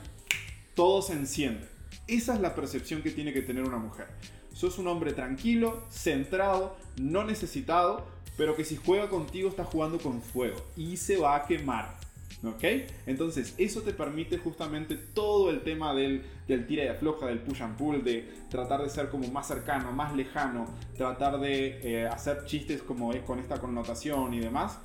todo 0.75 1.01
se 1.01 1.13
enciende. 1.13 1.67
Esa 2.07 2.35
es 2.35 2.41
la 2.41 2.55
percepción 2.55 3.01
que 3.01 3.11
tiene 3.11 3.33
que 3.33 3.41
tener 3.41 3.63
una 3.63 3.77
mujer. 3.77 4.07
Sos 4.53 4.77
un 4.77 4.87
hombre 4.87 5.13
tranquilo, 5.13 5.85
centrado, 5.89 6.77
no 6.97 7.23
necesitado, 7.23 8.05
pero 8.37 8.55
que 8.55 8.63
si 8.63 8.77
juega 8.77 9.09
contigo 9.09 9.49
está 9.49 9.63
jugando 9.63 9.99
con 9.99 10.21
fuego 10.21 10.57
y 10.75 10.97
se 10.97 11.17
va 11.17 11.35
a 11.35 11.45
quemar. 11.45 12.02
¿Ok? 12.43 12.63
Entonces, 13.05 13.55
eso 13.57 13.81
te 13.81 13.93
permite 13.93 14.37
justamente 14.37 14.95
todo 14.97 15.49
el 15.49 15.61
tema 15.61 15.93
del, 15.93 16.23
del 16.47 16.67
tira 16.67 16.83
y 16.83 16.87
afloja, 16.87 17.27
del 17.27 17.39
push 17.39 17.61
and 17.61 17.77
pull, 17.77 18.03
de 18.03 18.29
tratar 18.49 18.83
de 18.83 18.89
ser 18.89 19.09
como 19.09 19.29
más 19.29 19.47
cercano, 19.47 19.93
más 19.93 20.13
lejano, 20.13 20.67
tratar 20.97 21.39
de 21.39 21.79
eh, 21.83 22.07
hacer 22.07 22.43
chistes 22.45 22.81
como 22.81 23.13
es 23.13 23.21
con 23.21 23.39
esta 23.39 23.59
connotación 23.59 24.33
y 24.33 24.39
demás. 24.39 24.79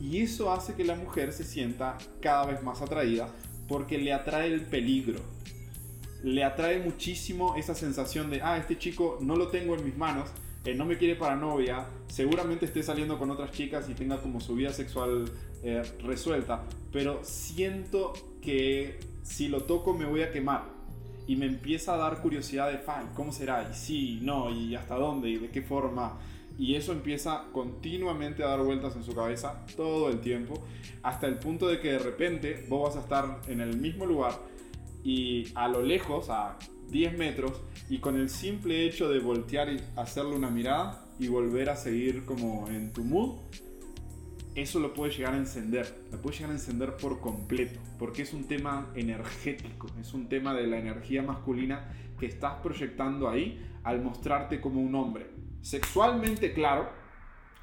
Y 0.00 0.22
eso 0.22 0.50
hace 0.50 0.74
que 0.74 0.84
la 0.84 0.94
mujer 0.94 1.32
se 1.32 1.44
sienta 1.44 1.98
cada 2.20 2.46
vez 2.46 2.62
más 2.62 2.80
atraída 2.80 3.28
porque 3.68 3.98
le 3.98 4.12
atrae 4.12 4.52
el 4.52 4.62
peligro. 4.62 5.20
Le 6.22 6.44
atrae 6.44 6.78
muchísimo 6.78 7.56
esa 7.56 7.74
sensación 7.74 8.30
de, 8.30 8.40
ah, 8.42 8.56
este 8.56 8.78
chico 8.78 9.18
no 9.20 9.36
lo 9.36 9.48
tengo 9.48 9.74
en 9.74 9.84
mis 9.84 9.96
manos, 9.96 10.30
no 10.74 10.84
me 10.84 10.96
quiere 10.96 11.16
para 11.16 11.34
novia, 11.36 11.86
seguramente 12.06 12.66
esté 12.66 12.82
saliendo 12.82 13.18
con 13.18 13.30
otras 13.30 13.50
chicas 13.50 13.88
y 13.88 13.94
tenga 13.94 14.20
como 14.20 14.40
su 14.40 14.54
vida 14.54 14.72
sexual 14.72 15.24
eh, 15.62 15.82
resuelta, 16.02 16.64
pero 16.92 17.20
siento 17.22 18.12
que 18.40 19.00
si 19.22 19.48
lo 19.48 19.62
toco 19.62 19.92
me 19.92 20.04
voy 20.04 20.22
a 20.22 20.30
quemar 20.30 20.64
y 21.26 21.36
me 21.36 21.46
empieza 21.46 21.94
a 21.94 21.96
dar 21.96 22.20
curiosidad 22.20 22.70
de, 22.70 22.80
¿cómo 23.14 23.32
será? 23.32 23.68
Y 23.70 23.74
sí, 23.74 24.18
no, 24.22 24.50
y 24.50 24.74
hasta 24.74 24.96
dónde, 24.96 25.30
y 25.30 25.36
de 25.36 25.50
qué 25.50 25.62
forma. 25.62 26.18
Y 26.58 26.74
eso 26.74 26.92
empieza 26.92 27.44
continuamente 27.52 28.42
a 28.42 28.48
dar 28.48 28.62
vueltas 28.62 28.94
en 28.96 29.02
su 29.04 29.14
cabeza 29.14 29.64
todo 29.76 30.10
el 30.10 30.20
tiempo, 30.20 30.62
hasta 31.02 31.26
el 31.26 31.38
punto 31.38 31.66
de 31.68 31.80
que 31.80 31.92
de 31.92 31.98
repente 31.98 32.66
vos 32.68 32.88
vas 32.88 32.96
a 32.96 33.00
estar 33.00 33.40
en 33.48 33.60
el 33.60 33.78
mismo 33.78 34.04
lugar 34.04 34.32
y 35.04 35.48
a 35.54 35.68
lo 35.68 35.82
lejos, 35.82 36.28
a 36.28 36.56
10 36.92 37.16
metros 37.16 37.60
y 37.88 37.98
con 37.98 38.16
el 38.16 38.28
simple 38.28 38.86
hecho 38.86 39.08
de 39.08 39.18
voltear 39.18 39.72
y 39.72 39.80
hacerle 39.96 40.36
una 40.36 40.50
mirada 40.50 41.04
y 41.18 41.26
volver 41.26 41.70
a 41.70 41.76
seguir 41.76 42.24
como 42.24 42.68
en 42.68 42.92
tu 42.92 43.02
mood, 43.02 43.38
eso 44.54 44.78
lo 44.78 44.92
puede 44.92 45.12
llegar 45.12 45.32
a 45.32 45.38
encender, 45.38 46.04
lo 46.12 46.20
puede 46.20 46.36
llegar 46.36 46.50
a 46.50 46.54
encender 46.54 46.96
por 46.96 47.20
completo, 47.20 47.80
porque 47.98 48.20
es 48.20 48.34
un 48.34 48.44
tema 48.44 48.92
energético, 48.94 49.86
es 49.98 50.12
un 50.12 50.28
tema 50.28 50.52
de 50.54 50.66
la 50.66 50.78
energía 50.78 51.22
masculina 51.22 51.90
que 52.20 52.26
estás 52.26 52.60
proyectando 52.62 53.30
ahí 53.30 53.66
al 53.82 54.02
mostrarte 54.02 54.60
como 54.60 54.82
un 54.82 54.94
hombre. 54.94 55.28
Sexualmente 55.62 56.52
claro, 56.52 56.90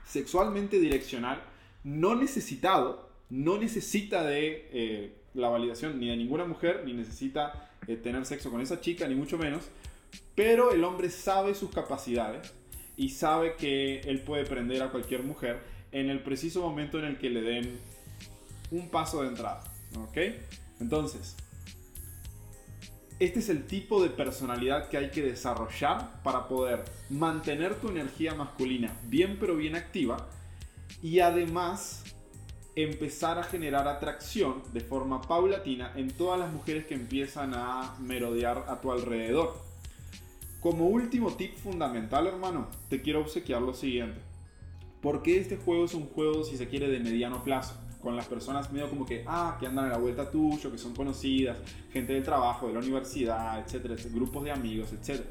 sexualmente 0.05 0.79
direccional, 0.79 1.43
no 1.83 2.15
necesitado, 2.15 3.11
no 3.29 3.59
necesita 3.59 4.23
de 4.23 4.69
eh, 4.71 5.21
la 5.35 5.49
validación 5.49 5.99
ni 5.99 6.09
de 6.09 6.17
ninguna 6.17 6.45
mujer, 6.45 6.81
ni 6.85 6.93
necesita 6.93 7.68
eh, 7.89 7.97
tener 7.97 8.23
sexo 8.25 8.51
con 8.51 8.61
esa 8.61 8.79
chica, 8.79 9.07
ni 9.07 9.15
mucho 9.15 9.37
menos. 9.37 9.63
Pero 10.35 10.71
el 10.71 10.83
hombre 10.83 11.09
sabe 11.09 11.55
sus 11.55 11.71
capacidades 11.71 12.53
y 12.95 13.09
sabe 13.09 13.55
que 13.55 14.01
él 14.01 14.21
puede 14.21 14.45
prender 14.45 14.83
a 14.83 14.91
cualquier 14.91 15.23
mujer 15.23 15.59
en 15.91 16.09
el 16.09 16.21
preciso 16.21 16.61
momento 16.61 16.99
en 16.99 17.05
el 17.05 17.17
que 17.17 17.29
le 17.29 17.41
den 17.41 17.79
un 18.69 18.89
paso 18.89 19.23
de 19.23 19.29
entrada. 19.29 19.63
¿Ok? 19.97 20.17
Entonces, 20.79 21.35
este 23.19 23.39
es 23.39 23.49
el 23.49 23.65
tipo 23.65 24.03
de 24.03 24.09
personalidad 24.09 24.87
que 24.87 24.97
hay 24.97 25.09
que 25.09 25.23
desarrollar 25.23 26.21
para 26.21 26.47
poder 26.47 26.85
mantener 27.09 27.75
tu 27.75 27.89
energía 27.89 28.35
masculina 28.35 28.95
bien 29.07 29.37
pero 29.39 29.57
bien 29.57 29.75
activa 29.75 30.29
y 31.01 31.19
además 31.19 32.03
empezar 32.83 33.37
a 33.39 33.43
generar 33.43 33.87
atracción 33.87 34.61
de 34.73 34.81
forma 34.81 35.21
paulatina 35.21 35.91
en 35.95 36.11
todas 36.11 36.39
las 36.39 36.51
mujeres 36.51 36.85
que 36.85 36.93
empiezan 36.93 37.53
a 37.53 37.95
merodear 37.99 38.65
a 38.67 38.79
tu 38.81 38.91
alrededor. 38.91 39.57
Como 40.59 40.87
último 40.87 41.33
tip 41.33 41.55
fundamental, 41.55 42.27
hermano, 42.27 42.67
te 42.89 43.01
quiero 43.01 43.21
obsequiar 43.21 43.61
lo 43.61 43.73
siguiente. 43.73 44.19
Porque 45.01 45.39
este 45.39 45.57
juego 45.57 45.85
es 45.85 45.93
un 45.93 46.07
juego, 46.07 46.43
si 46.43 46.57
se 46.57 46.67
quiere, 46.67 46.89
de 46.89 46.99
mediano 46.99 47.43
plazo? 47.43 47.75
Con 48.01 48.15
las 48.15 48.27
personas 48.27 48.71
medio 48.71 48.89
como 48.89 49.05
que, 49.05 49.23
ah, 49.27 49.57
que 49.59 49.67
andan 49.67 49.85
a 49.85 49.89
la 49.89 49.97
vuelta 49.97 50.29
tuyo, 50.29 50.71
que 50.71 50.77
son 50.77 50.93
conocidas, 50.93 51.57
gente 51.91 52.13
del 52.13 52.23
trabajo, 52.23 52.67
de 52.67 52.73
la 52.73 52.79
universidad, 52.79 53.59
etcétera, 53.59 53.95
grupos 54.11 54.43
de 54.43 54.51
amigos, 54.51 54.91
etcétera. 54.91 55.29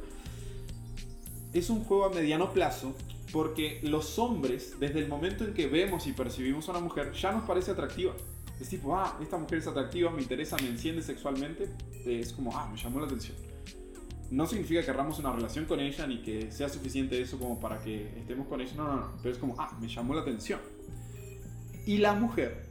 Es 1.52 1.70
un 1.70 1.84
juego 1.84 2.06
a 2.06 2.10
mediano 2.10 2.52
plazo 2.52 2.94
porque 3.32 3.80
los 3.82 4.18
hombres, 4.18 4.76
desde 4.78 5.00
el 5.00 5.08
momento 5.08 5.44
en 5.44 5.54
que 5.54 5.66
vemos 5.66 6.06
y 6.06 6.12
percibimos 6.12 6.68
a 6.68 6.72
una 6.72 6.80
mujer, 6.80 7.12
ya 7.12 7.32
nos 7.32 7.44
parece 7.44 7.72
atractiva. 7.72 8.14
Es 8.60 8.68
tipo, 8.68 8.96
ah, 8.96 9.18
esta 9.20 9.36
mujer 9.36 9.58
es 9.58 9.66
atractiva, 9.66 10.10
me 10.10 10.22
interesa, 10.22 10.56
me 10.56 10.68
enciende 10.68 11.02
sexualmente. 11.02 11.68
Es 12.04 12.32
como, 12.32 12.56
ah, 12.56 12.68
me 12.70 12.76
llamó 12.76 13.00
la 13.00 13.06
atención. 13.06 13.36
No 14.30 14.46
significa 14.46 14.80
que 14.80 14.86
querramos 14.86 15.18
una 15.18 15.32
relación 15.32 15.64
con 15.64 15.80
ella 15.80 16.06
ni 16.06 16.22
que 16.22 16.50
sea 16.50 16.68
suficiente 16.68 17.20
eso 17.20 17.38
como 17.38 17.60
para 17.60 17.80
que 17.80 18.18
estemos 18.18 18.46
con 18.48 18.60
ella. 18.60 18.72
No, 18.76 18.84
no, 18.84 18.96
no. 18.96 19.12
Pero 19.22 19.34
es 19.34 19.38
como, 19.38 19.54
ah, 19.58 19.76
me 19.80 19.88
llamó 19.88 20.14
la 20.14 20.22
atención. 20.22 20.60
Y 21.86 21.98
la 21.98 22.14
mujer 22.14 22.66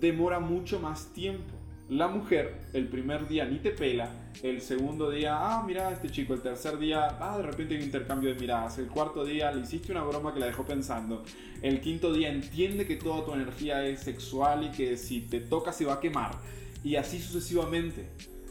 demora 0.00 0.40
mucho 0.40 0.80
más 0.80 1.12
tiempo 1.12 1.61
la 1.88 2.08
mujer 2.08 2.60
el 2.72 2.88
primer 2.88 3.28
día 3.28 3.44
ni 3.44 3.58
te 3.58 3.70
pela, 3.70 4.10
el 4.42 4.60
segundo 4.60 5.10
día, 5.10 5.36
ah, 5.36 5.62
mira 5.66 5.90
este 5.92 6.10
chico, 6.10 6.34
el 6.34 6.40
tercer 6.40 6.78
día, 6.78 7.18
ah, 7.20 7.36
de 7.36 7.42
repente 7.42 7.74
hay 7.74 7.80
un 7.80 7.86
intercambio 7.86 8.32
de 8.32 8.40
miradas, 8.40 8.78
el 8.78 8.86
cuarto 8.86 9.24
día 9.24 9.52
le 9.52 9.62
hiciste 9.62 9.92
una 9.92 10.02
broma 10.02 10.32
que 10.32 10.40
la 10.40 10.46
dejó 10.46 10.64
pensando, 10.64 11.22
el 11.60 11.80
quinto 11.80 12.12
día 12.12 12.30
entiende 12.30 12.86
que 12.86 12.96
toda 12.96 13.24
tu 13.24 13.34
energía 13.34 13.84
es 13.86 14.00
sexual 14.00 14.64
y 14.64 14.70
que 14.70 14.96
si 14.96 15.20
te 15.22 15.40
toca 15.40 15.72
se 15.72 15.84
va 15.84 15.94
a 15.94 16.00
quemar, 16.00 16.32
y 16.84 16.96
así 16.96 17.20
sucesivamente. 17.20 18.06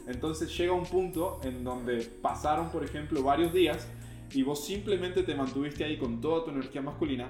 Entonces 0.06 0.56
llega 0.56 0.72
un 0.72 0.86
punto 0.86 1.40
en 1.44 1.62
donde 1.62 2.02
pasaron, 2.22 2.70
por 2.70 2.84
ejemplo, 2.84 3.22
varios 3.22 3.52
días 3.52 3.86
y 4.32 4.42
vos 4.42 4.64
simplemente 4.64 5.22
te 5.22 5.34
mantuviste 5.34 5.84
ahí 5.84 5.96
con 5.96 6.20
toda 6.20 6.44
tu 6.44 6.50
energía 6.50 6.82
masculina 6.82 7.28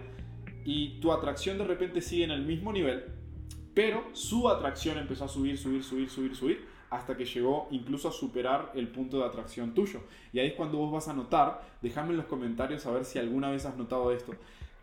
y 0.64 1.00
tu 1.00 1.12
atracción 1.12 1.58
de 1.58 1.64
repente 1.64 2.00
sigue 2.00 2.24
en 2.24 2.30
el 2.30 2.42
mismo 2.42 2.72
nivel, 2.72 3.04
pero 3.74 4.04
su 4.12 4.48
atracción 4.48 4.98
empezó 4.98 5.24
a 5.24 5.28
subir, 5.28 5.58
subir, 5.58 5.82
subir, 5.82 6.08
subir, 6.10 6.36
subir, 6.36 6.66
hasta 6.90 7.16
que 7.16 7.24
llegó 7.24 7.68
incluso 7.70 8.08
a 8.08 8.12
superar 8.12 8.70
el 8.74 8.88
punto 8.88 9.18
de 9.18 9.24
atracción 9.24 9.72
tuyo. 9.72 10.00
Y 10.32 10.38
ahí 10.38 10.48
es 10.48 10.52
cuando 10.52 10.76
vos 10.78 10.92
vas 10.92 11.08
a 11.08 11.14
notar, 11.14 11.62
déjame 11.80 12.10
en 12.10 12.18
los 12.18 12.26
comentarios 12.26 12.84
a 12.84 12.90
ver 12.90 13.04
si 13.04 13.18
alguna 13.18 13.50
vez 13.50 13.64
has 13.64 13.76
notado 13.76 14.12
esto, 14.12 14.34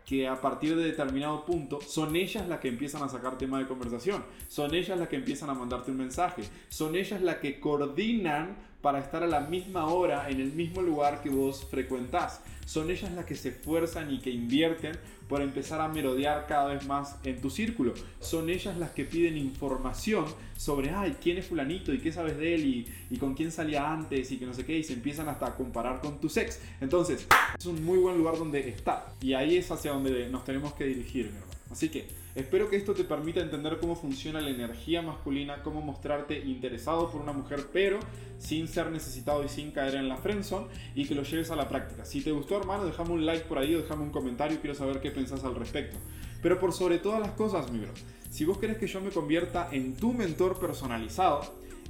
que 0.04 0.26
a 0.26 0.40
partir 0.40 0.74
de 0.76 0.82
determinado 0.82 1.44
punto 1.44 1.80
son 1.80 2.16
ellas 2.16 2.48
las 2.48 2.58
que 2.58 2.66
empiezan 2.66 3.02
a 3.04 3.08
sacar 3.08 3.38
tema 3.38 3.60
de 3.60 3.68
conversación, 3.68 4.24
son 4.48 4.74
ellas 4.74 4.98
las 4.98 5.08
que 5.08 5.16
empiezan 5.16 5.50
a 5.50 5.54
mandarte 5.54 5.92
un 5.92 5.98
mensaje, 5.98 6.42
son 6.68 6.96
ellas 6.96 7.22
las 7.22 7.36
que 7.36 7.60
coordinan 7.60 8.56
para 8.80 8.98
estar 8.98 9.22
a 9.22 9.26
la 9.26 9.40
misma 9.40 9.86
hora 9.86 10.28
en 10.30 10.40
el 10.40 10.52
mismo 10.52 10.82
lugar 10.82 11.22
que 11.22 11.30
vos 11.30 11.66
frecuentás. 11.70 12.40
Son 12.66 12.90
ellas 12.90 13.12
las 13.12 13.24
que 13.24 13.34
se 13.34 13.48
esfuerzan 13.48 14.12
y 14.12 14.20
que 14.20 14.30
invierten 14.30 14.96
por 15.28 15.42
empezar 15.42 15.80
a 15.80 15.88
merodear 15.88 16.46
cada 16.46 16.72
vez 16.72 16.86
más 16.86 17.16
en 17.24 17.40
tu 17.40 17.50
círculo. 17.50 17.94
Son 18.20 18.48
ellas 18.48 18.76
las 18.78 18.90
que 18.90 19.04
piden 19.04 19.36
información 19.36 20.24
sobre, 20.56 20.90
ay, 20.90 21.16
¿quién 21.22 21.38
es 21.38 21.46
fulanito? 21.46 21.92
¿Y 21.92 21.98
qué 21.98 22.12
sabes 22.12 22.36
de 22.36 22.54
él? 22.54 22.64
¿Y, 22.64 22.86
y 23.10 23.18
con 23.18 23.34
quién 23.34 23.52
salía 23.52 23.92
antes? 23.92 24.30
Y 24.32 24.38
que 24.38 24.46
no 24.46 24.54
sé 24.54 24.64
qué. 24.64 24.78
Y 24.78 24.84
se 24.84 24.94
empiezan 24.94 25.28
hasta 25.28 25.46
a 25.46 25.56
comparar 25.56 26.00
con 26.00 26.20
tu 26.20 26.28
sex. 26.28 26.60
Entonces, 26.80 27.26
es 27.58 27.66
un 27.66 27.84
muy 27.84 27.98
buen 27.98 28.18
lugar 28.18 28.38
donde 28.38 28.68
estar. 28.68 29.14
Y 29.20 29.34
ahí 29.34 29.56
es 29.56 29.70
hacia 29.70 29.92
donde 29.92 30.28
nos 30.28 30.44
tenemos 30.44 30.72
que 30.74 30.84
dirigir, 30.84 31.26
mi. 31.26 31.49
Así 31.70 31.88
que 31.88 32.08
espero 32.34 32.68
que 32.68 32.76
esto 32.76 32.94
te 32.94 33.04
permita 33.04 33.40
entender 33.40 33.78
cómo 33.78 33.94
funciona 33.94 34.40
la 34.40 34.50
energía 34.50 35.02
masculina, 35.02 35.62
cómo 35.62 35.80
mostrarte 35.82 36.38
interesado 36.38 37.10
por 37.10 37.20
una 37.20 37.32
mujer, 37.32 37.68
pero 37.72 38.00
sin 38.38 38.66
ser 38.66 38.90
necesitado 38.90 39.44
y 39.44 39.48
sin 39.48 39.70
caer 39.70 39.94
en 39.94 40.08
la 40.08 40.16
friendzone 40.16 40.66
y 40.94 41.06
que 41.06 41.14
lo 41.14 41.22
lleves 41.22 41.50
a 41.50 41.56
la 41.56 41.68
práctica. 41.68 42.04
Si 42.04 42.22
te 42.22 42.32
gustó, 42.32 42.58
hermano, 42.58 42.86
déjame 42.86 43.12
un 43.12 43.24
like 43.24 43.44
por 43.44 43.58
ahí 43.58 43.74
o 43.74 43.82
déjame 43.82 44.02
un 44.02 44.10
comentario, 44.10 44.58
quiero 44.60 44.74
saber 44.74 45.00
qué 45.00 45.10
pensás 45.10 45.44
al 45.44 45.54
respecto. 45.54 45.96
Pero 46.42 46.58
por 46.58 46.72
sobre 46.72 46.98
todas 46.98 47.20
las 47.20 47.32
cosas, 47.32 47.70
mi 47.70 47.78
bro, 47.78 47.92
si 48.30 48.44
vos 48.44 48.58
querés 48.58 48.78
que 48.78 48.86
yo 48.86 49.00
me 49.00 49.10
convierta 49.10 49.68
en 49.70 49.94
tu 49.94 50.12
mentor 50.12 50.58
personalizado, 50.58 51.42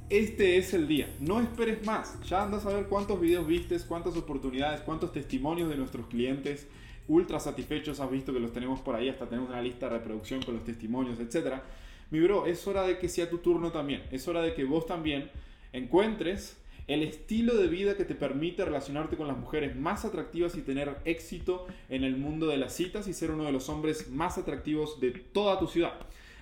este 0.09 0.57
es 0.57 0.73
el 0.73 0.87
día. 0.87 1.07
No 1.21 1.39
esperes 1.39 1.85
más. 1.85 2.19
Ya 2.27 2.43
andas 2.43 2.65
a 2.65 2.69
ver 2.73 2.87
cuántos 2.87 3.19
videos 3.19 3.47
vistes, 3.47 3.85
cuántas 3.85 4.17
oportunidades, 4.17 4.81
cuántos 4.81 5.13
testimonios 5.13 5.69
de 5.69 5.77
nuestros 5.77 6.07
clientes 6.07 6.67
ultra 7.07 7.39
satisfechos, 7.39 7.99
has 7.99 8.11
visto 8.11 8.33
que 8.33 8.39
los 8.39 8.53
tenemos 8.53 8.79
por 8.79 8.95
ahí, 8.95 9.09
hasta 9.09 9.27
tenemos 9.27 9.49
una 9.49 9.61
lista 9.61 9.87
de 9.87 9.97
reproducción 9.97 10.41
con 10.41 10.55
los 10.55 10.63
testimonios, 10.63 11.19
etc. 11.19 11.55
Mi 12.09 12.19
bro, 12.19 12.45
es 12.45 12.65
hora 12.67 12.83
de 12.83 12.97
que 12.97 13.09
sea 13.09 13.29
tu 13.29 13.39
turno 13.39 13.71
también, 13.71 14.03
es 14.11 14.27
hora 14.27 14.41
de 14.41 14.53
que 14.53 14.63
vos 14.63 14.85
también 14.85 15.29
encuentres 15.73 16.57
el 16.87 17.03
estilo 17.03 17.55
de 17.55 17.67
vida 17.67 17.95
que 17.95 18.05
te 18.05 18.15
permite 18.15 18.65
relacionarte 18.65 19.15
con 19.15 19.27
las 19.27 19.37
mujeres 19.37 19.75
más 19.75 20.03
atractivas 20.03 20.55
y 20.55 20.61
tener 20.61 20.97
éxito 21.05 21.67
en 21.89 22.03
el 22.03 22.17
mundo 22.17 22.47
de 22.47 22.57
las 22.57 22.73
citas 22.73 23.07
y 23.07 23.13
ser 23.13 23.31
uno 23.31 23.45
de 23.45 23.51
los 23.51 23.69
hombres 23.69 24.09
más 24.09 24.37
atractivos 24.37 24.99
de 24.99 25.11
toda 25.11 25.59
tu 25.59 25.67
ciudad. 25.67 25.93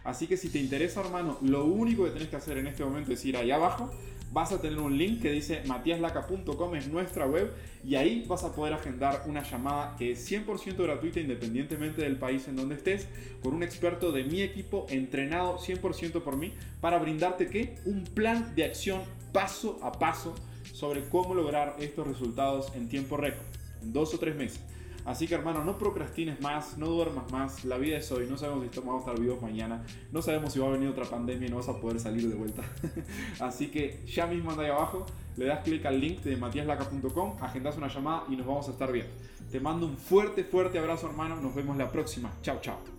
Así 0.04 0.28
que 0.28 0.38
si 0.38 0.50
te 0.50 0.60
interesa, 0.60 1.02
hermano, 1.02 1.38
lo 1.42 1.66
único 1.66 2.06
que 2.06 2.12
tenés 2.12 2.30
que 2.30 2.38
hacer 2.38 2.58
en 2.58 2.68
este 2.68 2.84
momento 2.84 3.12
es 3.12 3.24
ir 3.26 3.38
ahí 3.38 3.52
abajo, 3.52 3.92
vas 4.32 4.52
a 4.52 4.62
tener 4.62 4.80
un 4.80 4.98
link 4.98 5.22
que 5.22 5.32
dice 5.32 5.64
matiaslaca.com, 5.66 6.76
es 6.76 6.88
nuestra 6.88 7.26
web, 7.26 7.52
y 7.84 7.96
ahí 7.96 8.26
vas 8.28 8.44
a 8.44 8.54
poder 8.54 8.74
agendar 8.74 9.24
una 9.26 9.44
llamada 9.44 9.96
que 9.98 10.12
es 10.12 10.32
100% 10.32 10.76
gratuita 10.78 11.20
independientemente 11.20 12.02
del 12.02 12.18
país 12.18 12.48
en 12.48 12.56
donde 12.56 12.76
estés, 12.76 13.08
con 13.42 13.54
un 13.54 13.64
experto 13.64 14.12
de 14.12 14.24
mi 14.24 14.42
equipo 14.42 14.86
entrenado 14.90 15.58
100% 15.58 16.22
por 16.22 16.38
mí 16.38 16.54
para 16.82 17.00
brindarte 17.00 17.48
¿qué? 17.48 17.78
un 17.86 18.04
plan 18.04 18.54
de 18.56 18.66
acción 18.66 19.02
paso 19.32 19.80
a 19.82 19.92
paso 19.94 20.36
sobre 20.74 21.04
cómo 21.10 21.34
lograr 21.34 21.76
estos 21.80 22.08
resultados 22.08 22.74
en 22.76 22.88
tiempo 22.88 23.18
récord, 23.18 23.46
en 23.82 23.94
dos 23.94 24.14
o 24.14 24.20
tres 24.20 24.36
meses. 24.36 24.62
Así 25.10 25.28
que 25.28 25.34
hermano, 25.34 25.64
no 25.64 25.80
procrastines 25.80 26.40
más, 26.40 26.78
no 26.78 26.86
duermas 26.86 27.32
más, 27.32 27.66
la 27.66 27.80
vida 27.80 27.98
es 27.98 28.12
hoy, 28.12 28.28
no 28.30 28.38
sabemos 28.38 28.68
si 28.72 28.80
vamos 28.80 28.98
a 28.98 29.10
estar 29.10 29.20
vivos 29.20 29.42
mañana, 29.42 29.84
no 30.12 30.22
sabemos 30.22 30.54
si 30.54 30.60
va 30.60 30.68
a 30.68 30.70
venir 30.70 30.88
otra 30.88 31.06
pandemia 31.06 31.48
y 31.48 31.50
no 31.50 31.58
vas 31.58 31.68
a 31.68 31.82
poder 31.82 32.00
salir 32.00 32.30
de 32.30 32.36
vuelta. 32.36 32.62
Así 33.40 33.72
que 33.72 34.06
ya 34.06 34.28
mismo 34.28 34.52
anda 34.52 34.66
ahí 34.66 34.70
abajo, 34.70 35.08
le 35.36 35.46
das 35.46 35.64
clic 35.64 35.84
al 35.88 36.00
link 36.00 36.20
de 36.20 36.38
matiaslaca.com, 36.38 37.38
agendas 37.42 37.76
una 37.76 37.88
llamada 37.88 38.26
y 38.30 38.36
nos 38.36 38.46
vamos 38.46 38.68
a 38.68 38.72
estar 38.72 38.92
viendo. 38.92 39.12
Te 39.52 39.60
mando 39.60 39.88
un 39.88 39.98
fuerte, 39.98 40.44
fuerte 40.44 40.78
abrazo 40.78 41.08
hermano, 41.08 41.38
nos 41.38 41.56
vemos 41.56 41.76
la 41.76 41.92
próxima. 41.92 42.32
Chao, 42.44 42.60
chao. 42.62 42.99